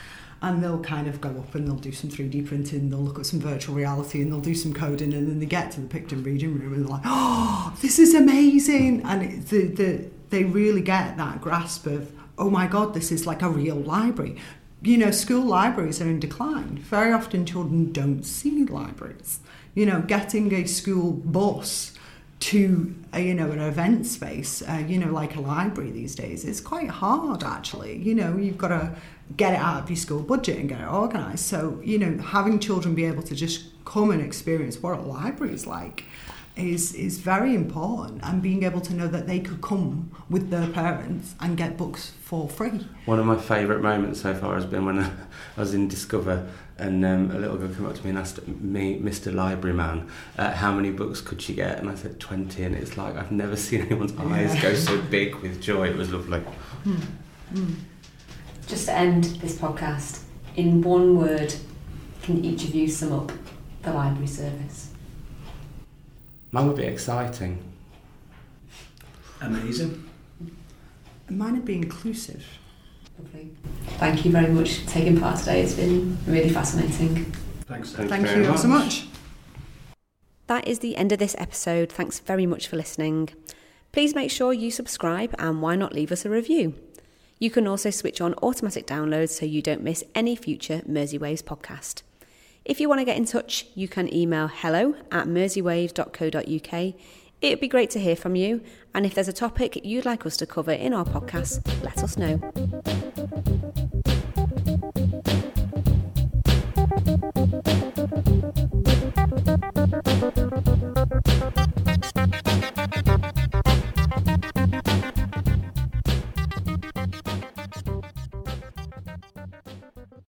and 0.41 0.63
they'll 0.63 0.80
kind 0.82 1.08
of 1.08 1.20
go 1.20 1.30
up 1.30 1.56
and 1.56 1.68
they'll 1.68 1.76
do 1.76 1.91
some 1.91 2.10
3D 2.10 2.48
printing. 2.48 2.89
They'll 2.89 3.00
look 3.00 3.20
at 3.20 3.26
some 3.26 3.39
virtual 3.39 3.76
reality 3.76 4.22
and 4.22 4.32
they'll 4.32 4.39
do 4.41 4.56
some 4.56 4.74
coding, 4.74 5.13
and 5.13 5.28
then 5.28 5.39
they 5.39 5.46
get 5.46 5.72
to 5.72 5.82
the 5.82 5.88
Picton 5.88 6.24
reading 6.24 6.58
room 6.58 6.74
and 6.74 6.84
they're 6.86 6.89
like, 6.91 7.04
"Oh, 7.06 7.76
this 7.82 8.00
is 8.00 8.13
amazing!" 8.13 9.02
And 9.04 9.24
it, 9.24 9.48
the 9.48 9.68
the 9.68 10.06
they 10.30 10.44
really 10.44 10.82
get 10.82 11.18
that 11.18 11.41
grasp 11.41 11.86
of, 11.88 12.12
"Oh 12.38 12.50
my 12.50 12.68
God, 12.68 12.94
this 12.94 13.12
is 13.12 13.26
like 13.28 13.41
a 13.41 13.50
real 13.50 13.76
library." 13.76 14.38
You 14.86 14.98
know, 14.98 15.12
school 15.12 15.43
libraries 15.45 16.02
are 16.02 16.10
in 16.10 16.19
decline. 16.19 16.78
Very 16.78 17.12
often 17.12 17.45
children 17.45 17.91
don't 17.91 18.24
see 18.24 18.65
libraries. 18.65 19.39
You 19.74 19.86
know, 19.86 20.02
getting 20.02 20.54
a 20.54 20.65
school 20.65 21.12
bus 21.12 21.93
to, 22.41 22.95
a, 23.13 23.21
you 23.21 23.34
know, 23.34 23.52
an 23.52 23.60
event 23.60 24.06
space, 24.06 24.62
uh, 24.62 24.84
you 24.88 24.98
know, 24.98 25.12
like 25.12 25.36
a 25.36 25.41
library 25.41 25.91
these 25.91 26.15
days, 26.15 26.45
is 26.45 26.62
quite 26.62 26.89
hard 26.89 27.43
actually. 27.43 27.98
You 27.98 28.15
know, 28.15 28.38
you've 28.38 28.58
got 28.58 28.69
to 28.69 28.95
get 29.38 29.54
it 29.54 29.60
out 29.60 29.84
of 29.84 29.89
your 29.89 29.98
school 29.98 30.21
budget 30.21 30.60
and 30.60 30.69
get 30.69 30.82
it 30.82 30.88
organised. 30.88 31.48
So, 31.48 31.82
you 31.84 31.98
know, 31.98 32.21
having 32.21 32.60
children 32.60 32.93
be 32.93 33.06
able 33.06 33.24
to 33.24 33.36
just 33.36 33.65
come 33.86 34.12
and 34.12 34.21
experience 34.21 34.82
what 34.82 34.98
a 34.98 35.02
library 35.02 35.54
is 35.54 35.65
like 35.65 36.06
is 36.56 36.94
is 36.94 37.20
very 37.20 37.54
important 37.54 38.22
and 38.24 38.41
being 38.41 38.63
able 38.63 38.82
to 38.82 38.94
know 38.94 39.08
that 39.08 39.28
they 39.28 39.39
could 39.39 39.62
come 39.62 40.10
with 40.30 40.50
their 40.50 40.68
parents 40.68 41.36
and 41.39 41.58
get 41.58 41.78
books 41.78 42.13
for 42.22 42.48
free. 42.48 42.88
One 43.06 43.20
of 43.20 43.26
my 43.26 43.38
favourite 43.38 43.82
moments 43.82 44.22
so 44.22 44.34
far 44.34 44.56
has 44.56 44.65
been 44.65 44.86
when 44.86 45.00
I 45.00 45.12
was 45.58 45.74
in 45.74 45.88
Discover 45.88 46.48
and 46.78 47.06
um, 47.06 47.32
a 47.32 47.39
little 47.39 47.58
girl 47.58 47.70
came 47.70 47.86
up 47.86 47.96
to 47.96 48.04
me 48.04 48.10
and 48.10 48.20
asked 48.20 48.46
me, 48.48 49.00
Mr. 49.00 49.34
Library 49.34 49.76
Man, 49.76 50.10
uh, 50.38 50.52
how 50.52 50.74
many 50.74 50.91
books 50.91 51.22
could 51.22 51.41
she 51.41 51.54
get? 51.54 51.80
And 51.80 51.89
I 51.89 51.96
said 51.96 52.20
20, 52.20 52.63
and 52.63 52.76
it's 52.76 52.98
like 52.98 53.15
I've 53.15 53.32
never 53.32 53.56
seen 53.65 53.82
anyone's 53.82 54.15
eyes 54.18 54.62
go 54.62 54.74
so 54.74 55.02
big 55.04 55.36
with 55.36 55.62
joy. 55.62 55.89
It 55.89 55.96
was 55.96 56.12
lovely. 56.12 56.41
Just 58.68 58.88
to 58.88 58.94
end 58.94 59.24
this 59.41 59.58
podcast, 59.58 60.24
in 60.56 60.82
one 60.82 61.18
word, 61.18 61.54
can 62.24 62.44
each 62.44 62.65
of 62.65 62.76
you 62.76 62.88
sum 62.88 63.13
up 63.13 63.32
the 63.84 63.94
library 63.94 64.28
service? 64.28 64.91
Mine 66.56 66.68
would 66.68 66.78
be 66.78 66.84
exciting. 66.84 67.62
Amazing. 69.41 70.10
Mine 71.30 71.56
would 71.56 71.65
be 71.65 71.76
inclusive. 71.76 72.46
Lovely. 73.20 73.50
Thank 73.98 74.24
you 74.24 74.32
very 74.32 74.54
much 74.54 74.76
for 74.76 74.89
taking 74.89 75.20
part 75.20 75.38
today. 75.38 75.63
It's 75.63 75.74
been 75.74 76.18
really 76.26 76.50
fascinating. 76.50 77.26
Thanks. 77.65 77.91
Thank 77.91 78.08
Thank 78.08 78.28
very 78.28 78.44
you 78.44 78.48
ever 78.48 78.58
so 78.58 78.70
much. 78.70 79.06
That 80.48 80.65
is 80.65 80.80
the 80.80 80.96
end 80.96 81.12
of 81.12 81.20
this 81.20 81.36
episode. 81.38 81.91
Thanks 81.91 82.20
very 82.20 82.46
much 82.46 82.70
for 82.70 82.78
listening. 82.78 83.32
Please 83.91 84.15
make 84.15 84.32
sure 84.32 84.54
you 84.54 84.72
subscribe 84.72 85.36
and 85.38 85.62
why 85.62 85.76
not 85.76 85.94
leave 85.94 86.13
us 86.13 86.24
a 86.24 86.30
review? 86.30 86.74
You 87.38 87.50
can 87.50 87.68
also 87.68 87.89
switch 87.89 88.22
on 88.22 88.34
automatic 88.36 88.88
downloads 88.88 89.32
so 89.32 89.46
you 89.46 89.62
don't 89.62 89.84
miss 89.84 90.06
any 90.15 90.38
future 90.38 90.84
Mersey 90.86 91.18
Waves 91.18 91.41
podcast. 91.41 92.04
If 92.65 92.80
you 92.80 92.89
want 92.89 92.99
to 92.99 93.06
get 93.06 93.15
in 93.15 93.25
touch, 93.25 93.67
you 93.75 93.88
can 93.88 94.12
email 94.12 94.47
hello 94.47 94.95
at 95.12 95.28
merseywaves.co.uk. 95.28 96.95
It 97.41 97.49
would 97.49 97.60
be 97.60 97.67
great 97.67 97.91
to 97.91 97.99
hear 97.99 98.15
from 98.15 98.36
you, 98.36 98.62
and 98.95 99.06
if 99.06 99.13
there's 99.13 99.28
a 99.28 99.34
topic 99.34 99.86
you'd 99.86 100.06
like 100.06 100.25
us 100.25 100.36
to 100.38 100.47
cover 100.47 100.71
in 100.71 100.91
our 100.91 101.06
podcast, 101.06 101.63
let 101.84 102.01
us 102.04 102.17
know. 102.17 102.41